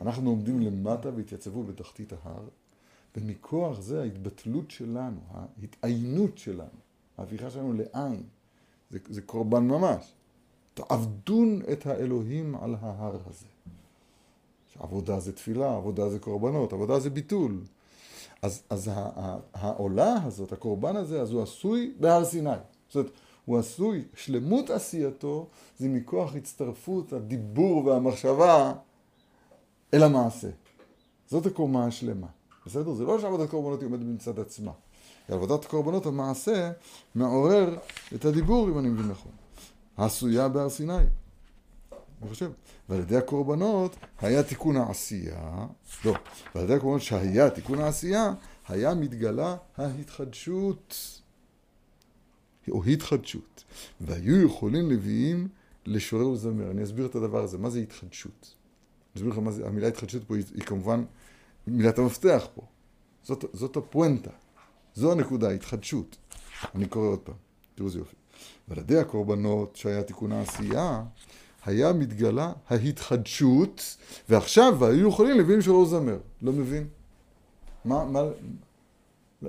אנחנו 0.00 0.30
עומדים 0.30 0.60
למטה 0.60 1.08
והתייצבו 1.16 1.62
בתחתית 1.62 2.12
ההר, 2.12 2.48
ומכוח 3.16 3.80
זה 3.80 4.02
ההתבטלות 4.02 4.70
שלנו, 4.70 5.20
ההתעיינות 5.34 6.38
שלנו, 6.38 6.80
ההפיכה 7.18 7.50
שלנו 7.50 7.72
לעין, 7.72 8.22
זה, 8.90 8.98
זה 9.08 9.22
קורבן 9.22 9.68
ממש. 9.68 10.12
תעבדון 10.74 11.62
את 11.72 11.86
האלוהים 11.86 12.56
על 12.56 12.76
ההר 12.80 13.16
הזה. 13.26 13.46
עבודה 14.78 15.20
זה 15.20 15.32
תפילה, 15.32 15.76
עבודה 15.76 16.08
זה 16.08 16.18
קורבנות, 16.18 16.72
עבודה 16.72 17.00
זה 17.00 17.10
ביטול. 17.10 17.60
אז, 18.42 18.62
אז 18.70 18.90
העולה 19.54 20.24
הזאת, 20.24 20.52
הקורבן 20.52 20.96
הזה, 20.96 21.22
אז 21.22 21.32
הוא 21.32 21.42
עשוי 21.42 21.94
בהר 22.00 22.24
סיני. 22.24 22.50
זאת 22.88 22.96
אומרת, 22.96 23.10
הוא 23.44 23.58
עשוי, 23.58 24.04
שלמות 24.14 24.70
עשייתו 24.70 25.46
זה 25.78 25.88
מכוח 25.88 26.36
הצטרפות 26.36 27.12
הדיבור 27.12 27.86
והמחשבה 27.86 28.72
אל 29.94 30.02
המעשה. 30.02 30.48
זאת 31.26 31.46
הקומה 31.46 31.86
השלמה. 31.86 32.26
בסדר? 32.66 32.92
זה 32.92 33.04
לא 33.04 33.20
שעבודת 33.20 33.50
קורבנות 33.50 33.80
היא 33.80 33.86
עומדת 33.86 34.06
מצד 34.06 34.38
עצמה. 34.38 34.72
עבודת 35.28 35.64
קורבנות, 35.64 36.06
המעשה, 36.06 36.72
מעורר 37.14 37.78
את 38.14 38.24
הדיבור, 38.24 38.68
אם 38.68 38.78
אני 38.78 38.88
מבין 38.88 39.08
נכון. 39.08 39.32
העשויה 39.96 40.48
בהר 40.48 40.68
סיני. 40.68 40.96
אני 40.96 42.30
חושב. 42.30 42.50
ועל 42.88 43.00
ידי 43.00 43.16
הקורבנות 43.16 43.96
היה 44.20 44.42
תיקון 44.42 44.76
העשייה, 44.76 45.66
לא, 46.04 46.14
ועל 46.54 46.64
ידי 46.64 46.74
הקורבנות 46.74 47.02
שהיה 47.02 47.50
תיקון 47.50 47.80
העשייה, 47.80 48.34
היה 48.68 48.94
מתגלה 48.94 49.56
ההתחדשות, 49.76 50.96
או 52.70 52.84
התחדשות. 52.84 53.64
והיו 54.00 54.46
יכולים 54.46 54.90
לוויים 54.90 55.48
לשורר 55.86 56.28
ולזמר. 56.28 56.70
אני 56.70 56.82
אסביר 56.82 57.06
את 57.06 57.14
הדבר 57.14 57.42
הזה, 57.42 57.58
מה 57.58 57.70
זה 57.70 57.78
התחדשות? 57.78 58.54
אני 59.14 59.20
אסביר 59.20 59.32
לך 59.32 59.38
מה 59.38 59.50
זה, 59.50 59.66
המילה 59.66 59.88
התחדשות 59.88 60.24
פה 60.24 60.36
היא, 60.36 60.44
היא 60.54 60.62
כמובן 60.62 61.04
מילת 61.66 61.98
המפתח 61.98 62.46
פה. 62.54 62.62
זאת, 63.24 63.44
זאת 63.52 63.76
הפואנטה. 63.76 64.30
זו 64.94 65.12
הנקודה, 65.12 65.50
התחדשות. 65.50 66.16
אני 66.74 66.86
קורא 66.86 67.06
עוד 67.06 67.18
פעם, 67.18 67.34
תראו 67.74 67.88
איזה 67.88 67.98
יופי. 67.98 68.16
ועל 68.68 68.78
ידי 68.78 68.98
הקורבנות 68.98 69.76
שהיה 69.76 70.02
תיקון 70.02 70.32
העשייה, 70.32 71.02
היה 71.64 71.92
מתגלה 71.92 72.52
ההתחדשות, 72.68 73.96
ועכשיו 74.28 74.84
היו 74.84 75.08
יכולים 75.08 75.36
להבין 75.36 75.62
שלא 75.62 75.86
זמר. 75.88 76.18
לא 76.42 76.52
מבין? 76.52 76.88
מה, 77.84 78.04
מה, 78.04 78.20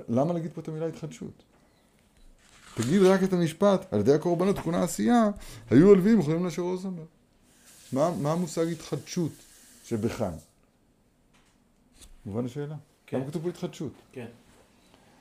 למה 0.08 0.32
להגיד 0.32 0.50
פה 0.54 0.60
את 0.60 0.68
המילה 0.68 0.86
התחדשות? 0.86 1.42
תגיד 2.74 3.02
רק 3.02 3.22
את 3.22 3.32
המשפט, 3.32 3.92
על 3.92 4.00
ידי 4.00 4.14
הקורבנות, 4.14 4.56
תיקון 4.56 4.74
העשייה, 4.74 5.30
היו 5.70 5.92
הלווים 5.92 6.20
יכולים 6.20 6.46
לשיר 6.46 6.64
לא 6.64 6.76
זמר. 6.76 7.04
מה, 7.92 8.10
מה 8.22 8.32
המושג 8.32 8.68
התחדשות 8.72 9.32
שבכאן? 9.84 10.32
מובן 12.26 12.44
השאלה. 12.44 12.76
כן. 13.06 13.16
למה 13.16 13.26
כתוב 13.26 13.42
פה 13.42 13.48
התחדשות? 13.48 13.92
כן. 14.12 14.26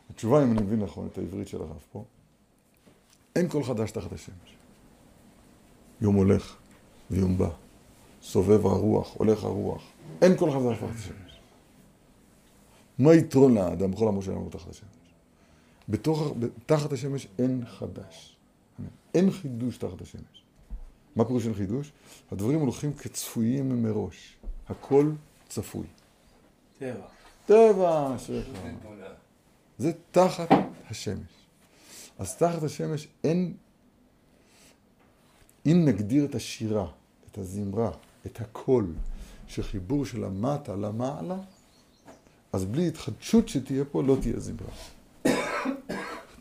התשובה, 0.10 0.43
אם 0.43 0.51
אני 0.51 0.62
מבין 0.62 0.79
נכון 0.79 1.08
את 1.08 1.17
העברית 1.17 1.48
של 1.48 1.62
הרב 1.62 1.79
פה, 1.91 2.03
אין 3.36 3.50
כל 3.50 3.63
חדש 3.63 3.91
תחת 3.91 4.13
השמש. 4.13 4.55
יום 6.01 6.15
הולך 6.15 6.55
ויום 7.12 7.38
בא, 7.38 7.50
סובב 8.22 8.65
הרוח, 8.65 9.15
הולך 9.17 9.43
הרוח, 9.43 9.84
אין 10.22 10.38
כל 10.38 10.51
חדש 10.51 10.77
תחת 10.77 10.96
השמש. 10.96 11.39
מה 13.00 13.13
יתרון 13.13 13.53
לאדם 13.53 13.91
בכל 13.91 14.08
עמו 14.08 14.22
שלנו 14.22 14.50
תחת 14.50 14.70
השמש? 14.70 14.89
בתוך, 15.89 16.34
תחת 16.65 16.93
השמש 16.93 17.27
אין 17.39 17.63
חדש. 17.65 18.38
אין 19.13 19.32
חידוש 19.32 19.77
תחת 19.77 20.01
השמש. 20.01 20.43
מה 21.15 21.25
פירוש 21.25 21.46
אין 21.46 21.53
חידוש? 21.53 21.91
הדברים 22.32 22.60
הולכים 22.60 22.93
כצפויים 22.93 23.84
מראש. 23.84 24.38
הכל 24.70 25.12
צפוי. 25.50 25.86
טבע. 26.79 27.05
טבע, 27.46 28.15
אשריך. 28.15 28.48
זה 29.77 29.91
תחת 30.12 30.50
השמש. 30.89 31.43
אז 32.20 32.38
תחת 32.38 32.63
השמש 32.63 33.08
אין, 33.24 33.53
אם 35.65 35.86
נגדיר 35.86 36.25
את 36.25 36.36
השירה, 36.36 36.88
את 37.32 37.38
הזמרה, 37.38 37.91
את 38.25 38.41
הקול, 38.41 38.93
שחיבור 39.48 40.05
של 40.05 40.24
המטה 40.24 40.75
למעלה, 40.75 41.36
אז 42.53 42.65
בלי 42.65 42.88
התחדשות 42.88 43.50
שתהיה 43.50 43.86
פה, 43.86 44.03
לא 44.03 44.17
תהיה 44.22 44.39
זמרה. 44.39 44.67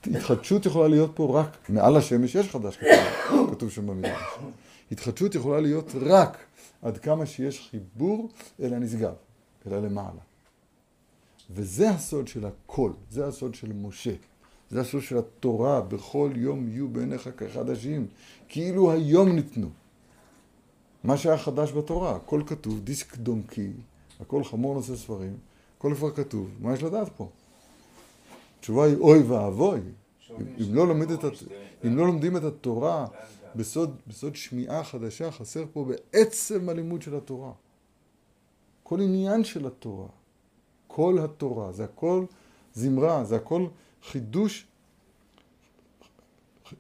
התחדשות 0.07 0.67
יכולה 0.67 0.89
להיות 0.89 1.11
פה 1.15 1.41
רק, 1.41 1.57
מעל 1.69 1.97
השמש 1.97 2.35
יש 2.35 2.49
חדש 2.49 2.77
כתוב, 2.77 3.55
כתוב 3.55 3.71
שם 3.71 3.87
במדרש. 3.87 4.23
התחדשות 4.93 5.35
יכולה 5.35 5.61
להיות 5.61 5.93
רק 6.01 6.39
עד 6.83 6.99
כמה 6.99 7.27
שיש 7.27 7.69
חיבור 7.71 8.29
אל 8.63 8.75
הנשגב, 8.75 9.15
אלא 9.67 9.79
למעלה. 9.79 10.21
וזה 11.51 11.91
הסוד 11.91 12.29
של 12.29 12.47
הקול, 12.47 12.93
זה 13.11 13.27
הסוד 13.27 13.55
של 13.55 13.73
משה. 13.73 14.15
זה 14.71 14.81
הסוד 14.81 15.03
של 15.03 15.19
התורה, 15.19 15.81
בכל 15.81 16.31
יום 16.35 16.69
יהיו 16.69 16.89
בעיניך 16.89 17.29
כחדשים, 17.37 18.07
כאילו 18.49 18.93
היום 18.93 19.29
ניתנו. 19.29 19.69
מה 21.05 21.17
שהיה 21.17 21.39
חדש 21.39 21.73
בתורה, 21.73 22.17
הכל 22.17 22.43
כתוב, 22.47 22.81
דיסק 22.81 23.17
דונקי, 23.17 23.71
הכל 24.21 24.45
חמור 24.45 24.75
נושא 24.75 24.97
ספרים, 24.97 25.37
הכל 25.79 25.95
כבר 25.97 26.11
כתוב, 26.11 26.49
מה 26.61 26.75
יש 26.75 26.83
לדעת 26.83 27.09
פה? 27.17 27.29
התשובה 28.59 28.85
היא 28.85 28.97
אוי 28.97 29.23
ואבוי. 29.23 29.81
אם, 30.31 30.47
אם, 30.61 30.75
לא 30.75 30.87
את, 31.15 31.25
אם 31.87 31.97
לא 31.97 32.07
לומדים 32.07 32.37
את 32.37 32.45
התורה 32.45 33.07
בסוד, 33.57 33.97
בסוד 34.07 34.37
שמיעה 34.37 34.85
חדשה, 34.85 35.31
חסר 35.31 35.65
פה 35.73 35.85
בעצם 35.85 36.69
הלימוד 36.69 37.03
של 37.03 37.17
התורה. 37.17 37.53
כל 38.83 39.01
עניין 39.01 39.45
של 39.45 39.67
התורה, 39.67 40.09
כל 40.87 41.19
התורה, 41.25 41.73
זה 41.73 41.85
הכל 41.85 42.25
זמרה, 42.75 43.25
זה 43.25 43.37
הכל 43.37 43.67
חידוש, 44.03 44.67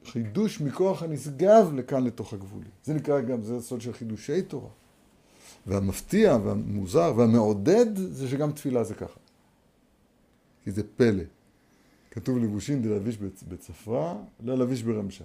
חידוש 0.05 0.61
מכוח 0.61 1.03
הנשגב 1.03 1.73
לכאן 1.75 2.05
לתוך 2.05 2.33
הגבולי. 2.33 2.69
זה 2.85 2.95
נקרא 2.95 3.21
גם, 3.21 3.43
זה 3.43 3.57
הסוד 3.57 3.81
של 3.81 3.93
חידושי 3.93 4.43
תורה. 4.43 4.69
והמפתיע 5.67 6.37
והמוזר 6.45 7.13
והמעודד 7.17 7.97
זה 7.97 8.29
שגם 8.29 8.53
תפילה 8.53 8.85
זה 8.85 8.95
ככה. 8.95 9.21
כי 10.65 10.71
זה 10.71 10.83
פלא. 10.97 11.23
כתוב 12.11 12.39
לבושין 12.39 12.83
דלביש 12.83 13.17
בצ- 13.17 13.45
בצפרא, 13.49 14.15
לא 14.41 14.59
לביש 14.59 14.83
ברמשה. 14.83 15.25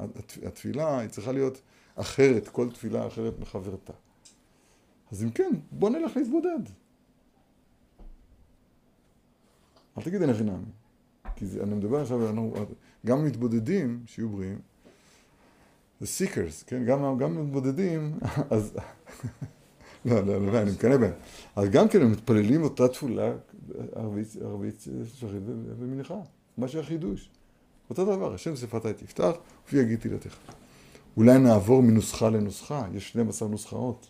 הת- 0.00 0.38
התפילה 0.46 0.98
היא 0.98 1.08
צריכה 1.10 1.32
להיות 1.32 1.60
אחרת, 1.94 2.48
כל 2.48 2.70
תפילה 2.70 3.06
אחרת 3.06 3.38
מחברתה. 3.38 3.92
אז 5.12 5.24
אם 5.24 5.30
כן, 5.30 5.50
בוא 5.70 5.90
נלך 5.90 6.16
להתבודד. 6.16 6.60
אל 9.98 10.02
תגיד 10.02 10.22
אין 10.22 10.34
חינם. 10.34 10.62
כי 11.36 11.46
זה, 11.46 11.62
אני 11.62 11.74
מדבר 11.74 12.00
עכשיו, 12.00 12.26
אנחנו, 12.28 12.54
גם 13.06 13.24
מתבודדים, 13.24 14.02
שיהיו 14.06 14.28
בריאים, 14.28 14.58
זה 16.00 16.06
סיקרס, 16.06 16.62
כן? 16.62 16.84
גם, 16.84 17.18
גם 17.18 17.44
מתבודדים, 17.46 18.18
אז... 18.50 18.72
לא, 20.04 20.20
לא, 20.26 20.46
לא, 20.46 20.62
אני 20.62 20.70
מקנא 20.72 20.96
בהם. 20.96 21.12
אז 21.56 21.68
גם 21.68 21.88
כן 21.88 22.02
הם 22.02 22.12
מתפללים 22.12 22.62
אותה 22.62 22.88
תפולה, 22.88 23.32
ערבית, 23.94 24.28
ערבית 24.40 24.80
שחרית 25.14 25.42
ו- 25.46 25.72
ומניחה. 25.78 26.20
מה 26.58 26.68
שהחידוש. 26.68 27.30
אותו 27.90 28.04
דבר, 28.04 28.34
השם 28.34 28.56
שפתי 28.56 28.92
תפתח, 28.92 29.30
ופי 29.66 29.76
יגיד 29.76 30.00
תהילתך. 30.00 30.36
אולי 31.16 31.38
נעבור 31.38 31.82
מנוסחה 31.82 32.30
לנוסחה, 32.30 32.86
יש 32.94 33.08
12 33.08 33.48
נוסחאות. 33.48 34.06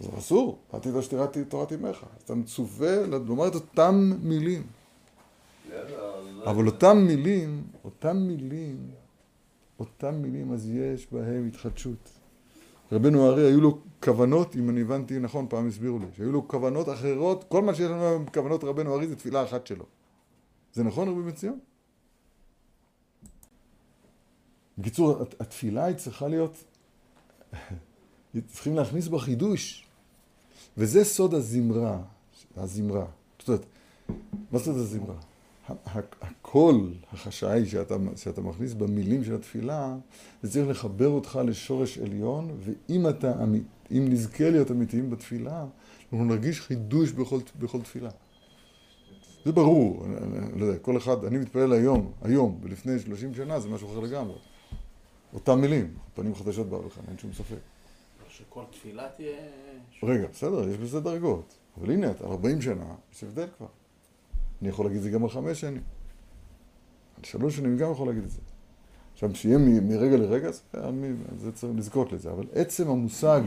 אז 0.00 0.08
אסור, 0.18 0.58
אל 0.74 0.78
תדע 0.78 1.02
שתירת 1.02 1.38
תורת 1.38 1.72
אמך. 1.72 2.04
אתה 2.24 2.34
מצווה 2.34 3.06
לומר 3.06 3.48
את 3.48 3.54
אותם 3.54 4.12
מילים. 4.22 4.62
אבל 6.44 6.66
אותם 6.66 6.98
מילים, 7.06 7.62
אותם 7.84 8.16
מילים, 8.16 8.90
אותם 9.78 10.14
מילים, 10.14 10.52
אז 10.52 10.70
יש 10.70 11.06
בהם 11.12 11.48
התחדשות. 11.48 12.10
רבנו 12.92 13.26
הארי, 13.26 13.46
היו 13.46 13.60
לו 13.60 13.78
כוונות, 14.02 14.56
אם 14.56 14.70
אני 14.70 14.80
הבנתי 14.80 15.18
נכון, 15.18 15.46
פעם 15.48 15.68
הסבירו 15.68 15.98
לי, 15.98 16.06
שהיו 16.16 16.32
לו 16.32 16.48
כוונות 16.48 16.88
אחרות, 16.88 17.44
כל 17.48 17.62
מה 17.62 17.74
שיש 17.74 17.86
לנו 17.86 18.02
היום 18.02 18.24
בכוונות 18.24 18.64
רבנו 18.64 18.92
הארי 18.92 19.06
זה 19.06 19.16
תפילה 19.16 19.44
אחת 19.44 19.66
שלו. 19.66 19.84
זה 20.72 20.84
נכון, 20.84 21.08
רבי 21.08 21.22
בן 21.22 21.30
ציון? 21.30 21.58
בקיצור, 24.78 25.22
הת- 25.22 25.40
התפילה 25.40 25.84
היא 25.84 25.96
צריכה 25.96 26.28
להיות, 26.28 26.64
צריכים 28.52 28.76
להכניס 28.76 29.08
בה 29.08 29.18
חידוש. 29.18 29.86
וזה 30.76 31.04
סוד 31.04 31.34
הזמרה, 31.34 31.98
הזמרה. 32.56 33.06
זאת 33.38 33.48
אומרת, 33.48 33.64
מה 34.52 34.58
סוד 34.58 34.76
הזמרה? 34.76 35.14
הקול 36.22 36.94
החשאי 37.12 37.66
שאתה, 37.66 37.94
שאתה 38.16 38.40
מכניס 38.40 38.72
במילים 38.72 39.24
של 39.24 39.34
התפילה, 39.34 39.96
זה 40.42 40.50
צריך 40.52 40.68
לחבר 40.68 41.08
אותך 41.08 41.40
לשורש 41.46 41.98
עליון, 41.98 42.50
ואם 42.64 43.08
אתה, 43.08 43.32
אם 43.90 44.06
נזכה 44.08 44.50
להיות 44.50 44.70
אמיתיים 44.70 45.10
בתפילה, 45.10 45.66
אנחנו 46.02 46.24
נרגיש 46.24 46.60
חידוש 46.60 47.10
בכל, 47.12 47.38
בכל 47.58 47.80
תפילה. 47.82 48.10
זה 49.44 49.52
ברור, 49.52 50.04
אני, 50.06 50.16
אני 50.38 50.60
לא 50.60 50.66
יודע, 50.66 50.78
כל 50.78 50.96
אחד, 50.96 51.24
אני 51.24 51.38
מתפלל 51.38 51.72
היום, 51.72 52.12
היום, 52.22 52.58
ולפני 52.62 52.98
30 52.98 53.34
שנה 53.34 53.60
זה 53.60 53.68
משהו 53.68 53.90
אחר 53.92 54.00
לגמרי. 54.00 54.36
אותם 55.34 55.60
מילים, 55.60 55.94
פנים 56.14 56.34
חדשות 56.34 56.66
באו 56.68 56.86
לכאן, 56.86 57.02
אין 57.08 57.18
שום 57.18 57.32
ספק. 57.32 57.56
שכל 58.28 58.62
תפילה 58.70 59.08
תהיה... 59.16 59.36
רגע, 60.02 60.26
בסדר, 60.32 60.68
יש 60.68 60.76
בזה 60.76 61.00
דרגות. 61.00 61.54
אבל 61.80 61.90
הנה, 61.90 62.06
על 62.08 62.26
40 62.26 62.60
שנה, 62.62 62.84
יש 63.14 63.24
הבדל 63.24 63.46
כבר. 63.56 63.66
אני 64.62 64.68
יכול 64.68 64.86
להגיד 64.86 64.96
את 64.96 65.02
זה 65.02 65.10
גם 65.10 65.22
על 65.24 65.30
חמש 65.30 65.60
שנים. 65.60 65.82
על 67.18 67.24
שלוש 67.24 67.56
שנים 67.56 67.76
גם 67.76 67.92
יכול 67.92 68.06
להגיד 68.08 68.22
את 68.24 68.30
זה. 68.30 68.40
עכשיו, 69.12 69.34
שיהיה 69.34 69.58
מ- 69.58 69.88
מרגע 69.88 70.16
לרגע, 70.16 70.50
זה, 70.52 70.60
אני, 70.74 71.08
זה 71.38 71.52
צריך 71.52 71.72
לזכות 71.76 72.12
לזה. 72.12 72.30
אבל 72.30 72.46
עצם 72.52 72.90
המושג 72.90 73.40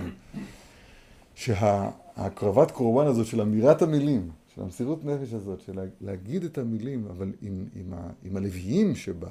שההקרבת 1.36 2.72
קורבן 2.72 3.08
הזאת 3.08 3.26
של 3.26 3.42
אמירת 3.42 3.82
המילים, 3.82 4.32
של 4.56 4.62
המסירות 4.62 5.06
נפש 5.06 5.34
הזאת, 5.34 5.62
של 5.62 5.76
לה- 5.76 5.86
להגיד 6.02 6.44
את 6.44 6.58
המילים, 6.58 7.08
אבל 7.10 7.32
עם, 7.42 7.66
עם, 7.76 7.94
ה, 7.94 8.10
עם 8.24 8.38
הלוויים 8.38 8.96
שבה, 8.96 9.30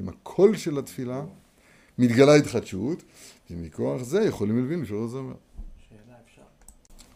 עם 0.00 0.08
הקול 0.08 0.56
של 0.56 0.78
התפילה, 0.78 1.24
מתגלה 1.98 2.34
התחדשות, 2.34 3.02
ומכוח 3.50 4.02
זה 4.02 4.20
יכולים 4.20 4.58
להבין 4.58 4.82
בשביל. 4.82 5.34
שאלה 5.88 6.16
אפשר. 6.24 6.42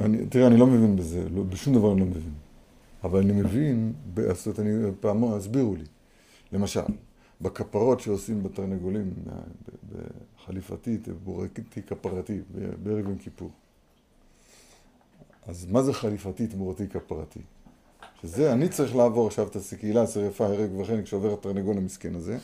אני, 0.01 0.27
תראה, 0.27 0.47
אני 0.47 0.57
לא 0.57 0.67
מבין 0.67 0.97
בזה, 0.97 1.29
לא, 1.29 1.43
בשום 1.43 1.75
דבר 1.75 1.93
אני 1.93 2.01
לא 2.01 2.07
מבין. 2.07 2.33
אבל 3.05 3.21
אני 3.21 3.33
מבין, 3.33 3.93
אומרת, 4.47 4.61
אני, 4.61 4.71
פעם 5.01 5.25
הסבירו 5.25 5.77
לי. 5.77 5.85
למשל, 6.53 6.81
בכפרות 7.41 8.01
שעושים 8.01 8.43
בתרנגולים, 8.43 9.11
בחליפתית, 9.93 11.09
בורקתי 11.09 11.83
כפרתי, 11.83 12.41
בערב 12.83 13.09
יום 13.09 13.19
כיפור. 13.19 13.51
אז 15.47 15.67
מה 15.67 15.83
זה 15.83 15.93
חליפתי 15.93 16.47
תמורתי 16.47 16.89
כפרתי? 16.89 17.41
שזה, 18.23 18.53
אני 18.53 18.69
צריך 18.69 18.97
לעבור 18.97 19.27
עכשיו 19.27 19.49
את 19.49 19.57
הקהילה 19.73 20.03
השרפה, 20.03 20.47
הרג 20.47 20.75
וכן, 20.75 21.03
כשעובר 21.03 21.33
התרנגול 21.33 21.77
המסכן 21.77 22.15
הזה, 22.15 22.39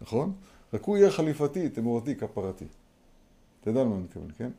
נכון? 0.00 0.32
רק 0.72 0.84
הוא 0.84 0.96
יהיה 0.96 1.10
חליפתי, 1.10 1.68
תמורתי 1.68 2.16
כפרתי. 2.16 2.64
אתה 3.60 3.70
יודע 3.70 3.84
למה 3.84 3.94
אני 3.94 4.02
מתכוון, 4.04 4.28
כן? 4.38 4.50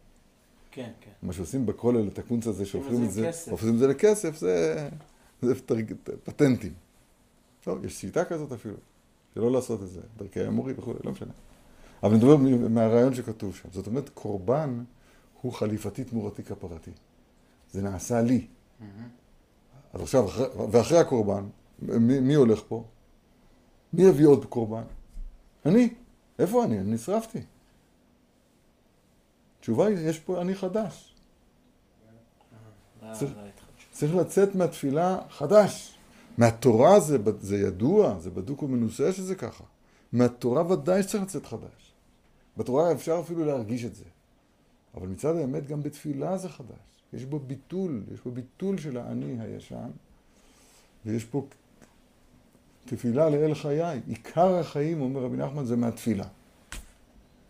כן, 0.72 0.92
כן. 1.02 1.12
מה 1.24 1.34
שעושים 1.34 1.66
בכולל, 1.66 2.08
את 2.08 2.20
הקונץ 2.20 2.48
הזה, 2.48 2.66
שהופכים 2.66 3.04
את 3.04 3.12
זה. 3.12 3.22
הופכים 3.52 3.74
את 3.74 3.80
זה 3.80 3.88
לכסף, 3.88 4.38
זה, 4.38 4.90
זה 5.42 5.56
פטנטים. 6.24 6.74
טוב, 7.64 7.86
יש 7.86 8.02
שיטה 8.02 8.26
כזאת 8.26 8.52
אפילו, 8.52 8.76
שלא 9.34 9.52
לעשות 9.52 9.84
את 9.84 9.88
זה, 9.90 10.02
דרכי 10.18 10.40
האמורי 10.40 10.74
וכו', 10.78 10.94
לא 11.04 11.12
משנה. 11.12 11.32
אבל 12.04 12.18
מ- 12.38 12.74
מהרעיון 12.74 13.14
שכתוב 13.14 13.56
שם. 13.56 13.70
זאת 13.72 13.88
אומרת, 13.88 14.10
קורבן 14.10 14.84
הוא 15.42 15.54
חליפתי 15.54 16.04
תמורתי 16.04 16.44
כפרתי. 16.44 16.92
זה 17.72 17.82
נעשה 17.82 18.22
לי. 18.22 18.48
אז 19.94 20.02
עכשיו, 20.02 20.26
אחרי, 20.26 20.46
ואחרי 20.72 20.98
הקורבן, 20.98 21.44
מי, 21.80 22.20
מי 22.20 22.34
הולך 22.34 22.62
פה? 22.68 22.84
מי 23.94 24.04
יביא 24.04 24.26
עוד 24.28 24.46
קורבן? 24.46 24.84
אני. 25.66 25.90
איפה 26.40 26.64
אני? 26.64 26.80
אני 26.80 26.92
נשרפתי. 26.94 27.40
התשובה 29.60 29.88
היא, 29.88 29.98
יש 29.98 30.20
פה 30.20 30.42
אני 30.42 30.56
חדש. 30.56 31.14
צריך- 33.14 33.34
זה 33.34 33.40
ההתחדשות. 33.42 33.92
צריך 33.92 34.16
לצאת 34.16 34.56
מהתפילה 34.56 35.20
חדש. 35.30 35.98
מהתורה 36.38 37.00
זה, 37.00 37.18
זה 37.40 37.58
ידוע, 37.58 38.20
זה 38.20 38.30
בדוק 38.30 38.64
ומנוסה 38.64 39.14
שזה 39.14 39.36
ככה. 39.36 39.64
מהתורה 40.14 40.72
ודאי 40.72 41.04
שצריך 41.04 41.24
לצאת 41.24 41.46
חדש. 41.46 41.94
בתורה 42.58 42.92
אפשר 42.92 43.20
אפילו 43.26 43.46
להרגיש 43.46 43.86
את 43.86 43.96
זה. 43.96 44.04
אבל 44.94 45.08
מצד 45.08 45.36
האמת 45.36 45.68
גם 45.68 45.84
בתפילה 45.84 46.38
זה 46.38 46.50
חדש. 46.50 46.78
יש 47.14 47.26
בו 47.26 47.40
ביטול, 47.40 48.04
יש 48.14 48.20
בו 48.22 48.32
ביטול 48.32 48.78
של 48.78 48.98
האני 48.98 49.42
הישן, 49.42 49.90
ויש 51.06 51.26
פה 51.26 51.46
תפילה 52.86 53.30
לאל 53.30 53.54
חיי. 53.54 54.00
עיקר 54.08 54.56
החיים, 54.56 55.02
אומר 55.02 55.22
רבי 55.22 55.38
נחמן, 55.38 55.66
זה 55.66 55.76
מהתפילה. 55.76 56.26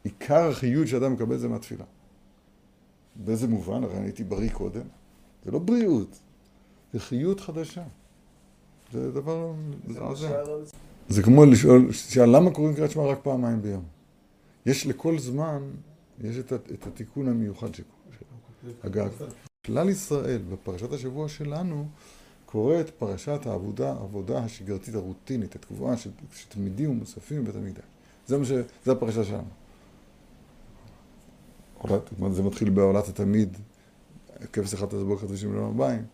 עיקר 0.04 0.50
החיות 0.50 0.88
שאדם 0.88 1.13
מקבל 1.13 1.38
זה 1.38 1.48
מהתפילה. 1.48 1.86
באיזה 3.15 3.48
מובן? 3.48 3.84
הרי 3.84 3.98
אני 3.98 4.06
הייתי 4.06 4.24
בריא 4.24 4.50
קודם. 4.50 4.86
זה 5.46 5.52
לא 5.52 5.60
בריאות, 5.60 6.19
זה 6.93 7.00
חיות 7.00 7.39
חדשה. 7.39 7.84
זה 8.91 9.12
דבר... 9.12 9.54
זה, 9.88 10.00
זה, 10.13 10.43
זה 11.10 11.24
כמו 11.24 11.46
לשאול, 11.46 11.91
שאל 11.91 12.36
למה 12.36 12.52
קוראים 12.52 12.76
קריאת 12.76 12.91
שמע 12.91 13.04
רק 13.04 13.19
פעמיים 13.24 13.62
ביום? 13.62 13.84
יש 14.65 14.88
לכל 14.88 15.19
זמן, 15.19 15.62
יש 16.22 16.38
את, 16.38 16.54
את 16.54 16.88
התיקון 16.88 17.28
המיוחד 17.28 17.76
שקורה. 17.76 18.04
אגב, 18.82 19.22
כלל 19.65 19.89
ישראל, 19.89 20.41
בפרשת 20.52 20.93
השבוע 20.93 21.30
שלנו, 21.30 21.88
קורא 22.54 22.80
את 22.80 22.89
פרשת 22.89 23.46
העבודה, 23.46 23.89
העבודה 23.92 24.39
השגרתית 24.39 24.96
הרוטינית, 24.96 25.56
התקופה 25.56 25.98
של, 25.98 26.10
שתלמידים 26.36 26.89
ומוספים 26.89 27.44
בבית 27.44 27.56
המקדש. 27.56 27.84
זה 28.28 28.38
מה 28.38 28.46
ש... 28.46 28.52
זה 28.86 28.92
הפרשה 28.92 29.24
שלנו. 29.24 29.48
זה 32.32 32.44
מתחיל 32.44 32.70
בעולת 32.70 33.08
התמיד, 33.08 33.58
כבש 34.54 34.74
אחד 34.74 34.88
תסבור 34.88 35.20
חדשים 35.20 35.50
מיליון 35.50 35.68
ארבעים, 35.68 36.06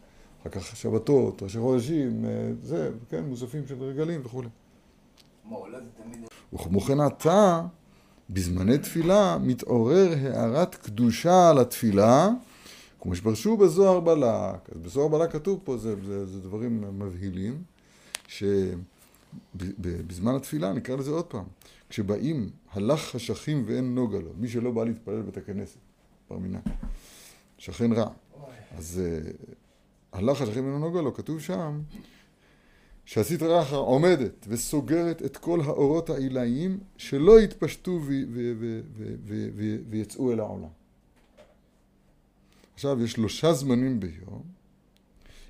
אחר 0.42 0.50
כך 0.50 0.76
שבתות, 0.76 1.44
ראשי 1.44 1.60
חודשים, 1.60 2.26
אה, 2.26 2.52
זה, 2.64 2.92
כן, 3.10 3.24
מוספים 3.24 3.68
של 3.68 3.84
רגלים 3.84 4.22
וכולי. 4.26 4.50
וכמו 6.54 6.82
כן 6.82 7.00
עתה, 7.00 7.62
בזמני 8.30 8.78
תפילה, 8.78 9.38
מתעורר 9.38 10.14
הארת 10.24 10.76
קדושה 10.76 11.50
על 11.50 11.60
התפילה, 11.60 12.30
כמו 13.02 13.16
שפרשו 13.16 13.58
בזוהר 13.58 14.00
בלק. 14.00 14.70
אז 14.76 14.82
בזוהר 14.82 15.08
בלק 15.08 15.32
כתוב 15.32 15.60
פה, 15.64 15.78
זה, 15.78 15.96
זה, 16.06 16.26
זה 16.26 16.42
דברים 16.42 17.00
מבהילים, 17.00 17.64
שבזמן 18.28 20.36
התפילה, 20.36 20.74
נקרא 20.74 20.96
לזה 20.96 21.12
עוד 21.12 21.26
פעם, 21.26 21.46
כשבאים 21.90 22.50
הלך 22.72 23.00
חשכים 23.00 23.64
ואין 23.68 23.96
נוגה 23.96 24.20
לו, 24.20 24.32
מי 24.38 24.48
שלא 24.48 24.72
בא 24.72 24.84
להתפלל 24.84 25.22
בבית 25.22 25.38
הכנסת, 25.38 25.78
בר 26.30 26.38
מינן, 26.38 26.60
שכן 27.58 27.94
רע. 27.94 28.10
אז 28.78 29.02
אה, 29.06 29.32
הלך 30.14 30.38
חשכים 30.38 30.66
ואין 30.66 30.80
נוגה 30.80 31.02
לו, 31.02 31.14
כתוב 31.14 31.40
שם, 31.40 31.82
שהסטרא 33.06 33.62
אחרא 33.62 33.80
עומדת 33.80 34.46
וסוגרת 34.48 35.22
את 35.22 35.38
כל 35.38 35.62
האורות 35.62 36.10
העילאיים 36.10 36.80
שלא 36.98 37.42
יתפשטו 37.42 38.00
ויצאו 39.90 40.32
אל 40.32 40.40
העולם. 40.40 40.79
עכשיו, 42.80 43.04
יש 43.04 43.12
שלושה 43.12 43.54
זמנים 43.54 44.00
ביום 44.00 44.42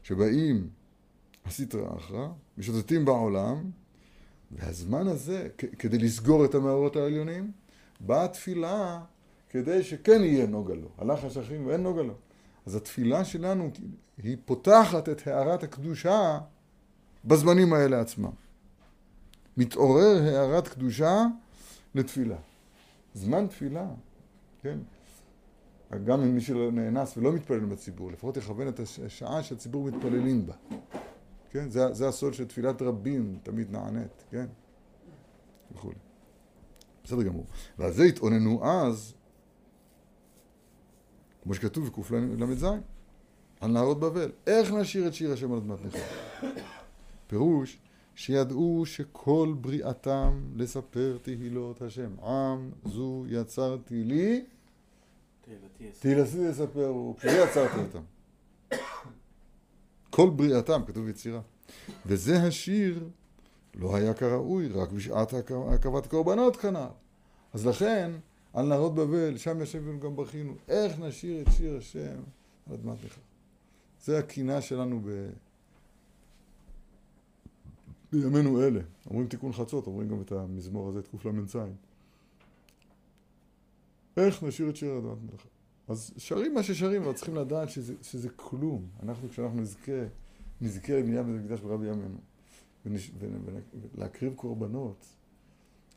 שבאים 0.03 0.69
הסטרא 1.45 1.97
אחרא, 1.97 2.27
משוטטים 2.57 3.05
בעולם, 3.05 3.71
והזמן 4.51 5.07
הזה, 5.07 5.47
כדי 5.57 5.97
לסגור 5.97 6.45
את 6.45 6.55
המאורות 6.55 6.95
העליונים, 6.95 7.51
באה 7.99 8.25
התפילה 8.25 9.01
כדי 9.49 9.83
שכן 9.83 10.23
יהיה 10.23 10.47
נוגה 10.47 10.73
לו. 10.73 10.89
הלך 10.97 11.23
השכים 11.23 11.67
ואין 11.67 11.83
נוגה 11.83 12.01
לו. 12.01 12.13
אז 12.65 12.75
התפילה 12.75 13.25
שלנו 13.25 13.71
היא 14.23 14.37
פותחת 14.45 15.09
את 15.09 15.27
הארת 15.27 15.63
הקדושה 15.63 16.39
בזמנים 17.25 17.73
האלה 17.73 18.01
עצמם. 18.01 18.31
מתעורר 19.57 20.21
הארת 20.23 20.67
קדושה 20.67 21.25
לתפילה. 21.95 22.37
זמן 23.13 23.47
תפילה, 23.47 23.87
כן? 24.61 24.79
גם 25.97 26.21
אם 26.21 26.35
מי 26.35 26.41
שלא 26.41 26.71
נאנס 26.71 27.17
ולא 27.17 27.33
מתפלל 27.33 27.59
בציבור, 27.59 28.11
לפחות 28.11 28.37
יכוון 28.37 28.67
את 28.67 28.79
השעה 28.79 29.43
שהציבור 29.43 29.83
מתפללים 29.83 30.45
בה. 30.45 30.53
כן? 31.49 31.69
זה, 31.69 31.93
זה 31.93 32.07
הסוד 32.07 32.33
של 32.33 32.47
תפילת 32.47 32.81
רבים 32.81 33.39
תמיד 33.43 33.71
נענית, 33.71 34.23
כן? 34.31 34.45
וכולי. 35.71 35.95
בסדר 37.03 37.23
גמור. 37.23 37.45
ועל 37.77 37.91
זה 37.91 38.03
התאוננו 38.03 38.65
אז, 38.65 39.13
כמו 41.43 41.53
שכתוב 41.53 41.89
בקל"ז, 41.89 42.65
על 43.59 43.71
נהרות 43.71 43.99
בבל. 43.99 44.31
איך 44.47 44.71
נשיר 44.71 45.07
את 45.07 45.13
שיר 45.13 45.33
השם 45.33 45.51
על 45.51 45.57
אדמת 45.57 45.85
נכר? 45.85 45.99
פירוש 47.27 47.79
שידעו 48.15 48.83
שכל 48.85 49.55
בריאתם 49.61 50.43
לספר 50.55 51.17
תהילות 51.21 51.81
השם. 51.81 52.19
עם 52.19 52.71
זו 52.85 53.23
יצרתי 53.27 54.03
לי, 54.03 54.45
תהילתי 55.99 56.37
יספרו, 56.37 57.13
בשבילי 57.13 57.43
יצרתי 57.43 57.79
אותם. 57.79 58.03
כל 60.09 60.29
בריאתם, 60.29 60.81
כתוב 60.87 61.07
יצירה. 61.07 61.41
וזה 62.05 62.43
השיר 62.43 63.09
לא 63.75 63.95
היה 63.95 64.13
כראוי, 64.13 64.67
רק 64.67 64.91
בשעת 64.91 65.33
הקרבת 65.33 66.07
קורבנות 66.07 66.55
כנ"ל. 66.55 66.87
אז 67.53 67.65
לכן, 67.65 68.11
על 68.53 68.65
נהרות 68.65 68.95
בבל, 68.95 69.37
שם 69.37 69.61
ישבנו 69.61 69.99
גם 69.99 70.15
בכינו, 70.15 70.53
איך 70.67 70.99
נשיר 70.99 71.41
את 71.41 71.47
שיר 71.57 71.77
השם 71.77 72.19
על 72.67 72.73
אדמת 72.73 73.05
נכר. 73.05 73.21
זה 74.03 74.19
הקינה 74.19 74.61
שלנו 74.61 75.01
ב... 75.05 75.29
בימינו 78.11 78.61
אלה. 78.61 78.81
אומרים 79.09 79.27
תיקון 79.27 79.53
חצות, 79.53 79.87
אומרים 79.87 80.09
גם 80.09 80.21
את 80.21 80.31
המזמור 80.31 80.89
הזה, 80.89 80.99
את 80.99 81.07
קל"ז. 81.21 81.55
איך 84.25 84.43
נשאיר 84.43 84.69
את 84.69 84.75
שיר 84.75 84.97
אדמת 84.97 85.17
מלאכה? 85.23 85.47
אז 85.87 86.13
שרים 86.17 86.53
מה 86.53 86.63
ששרים, 86.63 87.03
אבל 87.03 87.13
צריכים 87.13 87.35
לדעת 87.35 87.69
שזה, 87.69 87.93
שזה 88.01 88.29
כלום. 88.35 88.87
אנחנו, 89.03 89.29
כשאנחנו 89.29 89.61
נזכה, 89.61 90.01
נזכה 90.61 90.93
לבנייה 90.93 91.23
בית 91.23 91.35
המקדש 91.35 91.59
ברבי 91.59 91.87
ימינו, 91.87 92.17
ולהקריב 93.95 94.33
קורבנות, 94.35 95.05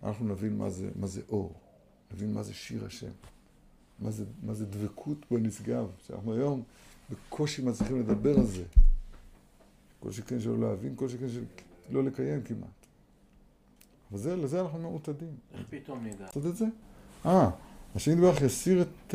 אנחנו 0.03 0.29
נבין 0.29 0.59
מה 0.59 0.71
זה, 0.71 0.91
מה 0.95 1.07
זה 1.07 1.21
אור, 1.29 1.55
נבין 2.13 2.35
מה 2.35 2.43
זה 2.43 2.55
שיר 2.55 2.85
השם, 2.85 3.11
מה 3.99 4.11
זה, 4.11 4.25
מה 4.43 4.55
זה 4.55 4.67
דבקות 4.67 5.19
בנשגב, 5.31 5.87
שאנחנו 6.07 6.35
היום 6.35 6.63
בקושי 7.11 7.63
מצליחים 7.63 8.01
לדבר 8.01 8.39
על 8.39 8.47
זה. 8.47 8.65
כל 10.01 10.13
שכן 10.13 10.41
שלא 10.41 10.61
להבין, 10.61 10.93
כל 10.97 11.09
שכן 11.09 11.29
של... 11.29 11.45
לא 11.91 12.05
לקיים 12.05 12.43
כמעט. 12.43 12.69
אבל 14.11 14.19
זה, 14.19 14.37
לזה 14.37 14.61
אנחנו 14.61 14.79
מעוטדים. 14.79 15.35
איך 15.55 15.67
פתאום 15.71 16.07
נדע? 16.07 16.25
לעשות 16.25 16.47
את 16.47 16.57
זה? 16.57 16.65
אה, 17.27 17.51
השם 17.95 18.13
יתברך 18.13 18.43
יסיר 18.43 18.83
את, 18.83 19.15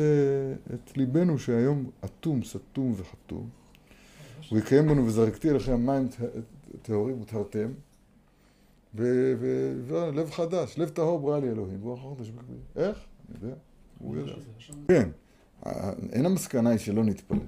את 0.74 0.96
ליבנו 0.96 1.38
שהיום 1.38 1.90
אטום, 2.04 2.44
סתום 2.44 2.94
וחתום. 2.96 3.48
הוא 4.48 4.58
יקיים 4.58 4.88
בנו 4.88 5.06
וזרקתי 5.06 5.50
אליכם 5.50 5.86
מים 5.86 6.08
טהורים 6.82 7.20
וטהרתם. 7.22 7.72
ולב 8.94 10.30
חדש, 10.30 10.78
לב 10.78 10.88
טהור 10.88 11.20
ברא 11.20 11.38
לי 11.38 11.48
אלוהים. 11.48 11.92
אחר 11.92 12.14
תשבק 12.18 12.42
בי. 12.42 12.82
איך? 12.82 12.98
אני 13.28 13.38
יודע. 13.42 13.56
הוא 13.98 14.16
יודע. 14.16 14.32
כן. 14.88 15.08
אין 16.12 16.26
המסקנה 16.26 16.70
היא 16.70 16.78
שלא 16.78 17.04
נתפלל. 17.04 17.38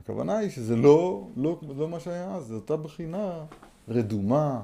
הכוונה 0.00 0.38
היא 0.38 0.50
שזה 0.50 0.76
לא, 0.76 1.28
לא, 1.36 1.60
לא 1.76 1.88
מה 1.88 2.00
שהיה 2.00 2.34
אז, 2.34 2.46
זו 2.46 2.54
אותה 2.54 2.76
בחינה 2.76 3.44
רדומה, 3.88 4.62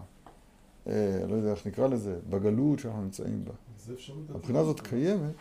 אה, 0.87 1.20
לא 1.28 1.35
יודע 1.35 1.50
איך 1.50 1.66
נקרא 1.66 1.88
לזה, 1.88 2.18
בגלות 2.31 2.78
שאנחנו 2.78 3.02
נמצאים 3.02 3.44
בה. 3.44 3.52
הבחינה 4.35 4.59
הזאת 4.59 4.81
קיימת, 4.81 5.35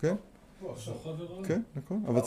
כן? 0.00 0.14
כן, 1.44 1.62
נכון, 1.76 2.02
אבל 2.08 2.20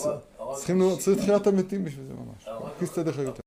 צריכים 0.56 0.82
תחיית 1.18 1.48
המתים 1.48 1.86
בשביל 1.86 2.06
זה 2.06 2.14
ממש. 2.14 2.50
כיס 2.80 2.94
צדק 2.94 3.14
חיותם. 3.14 3.42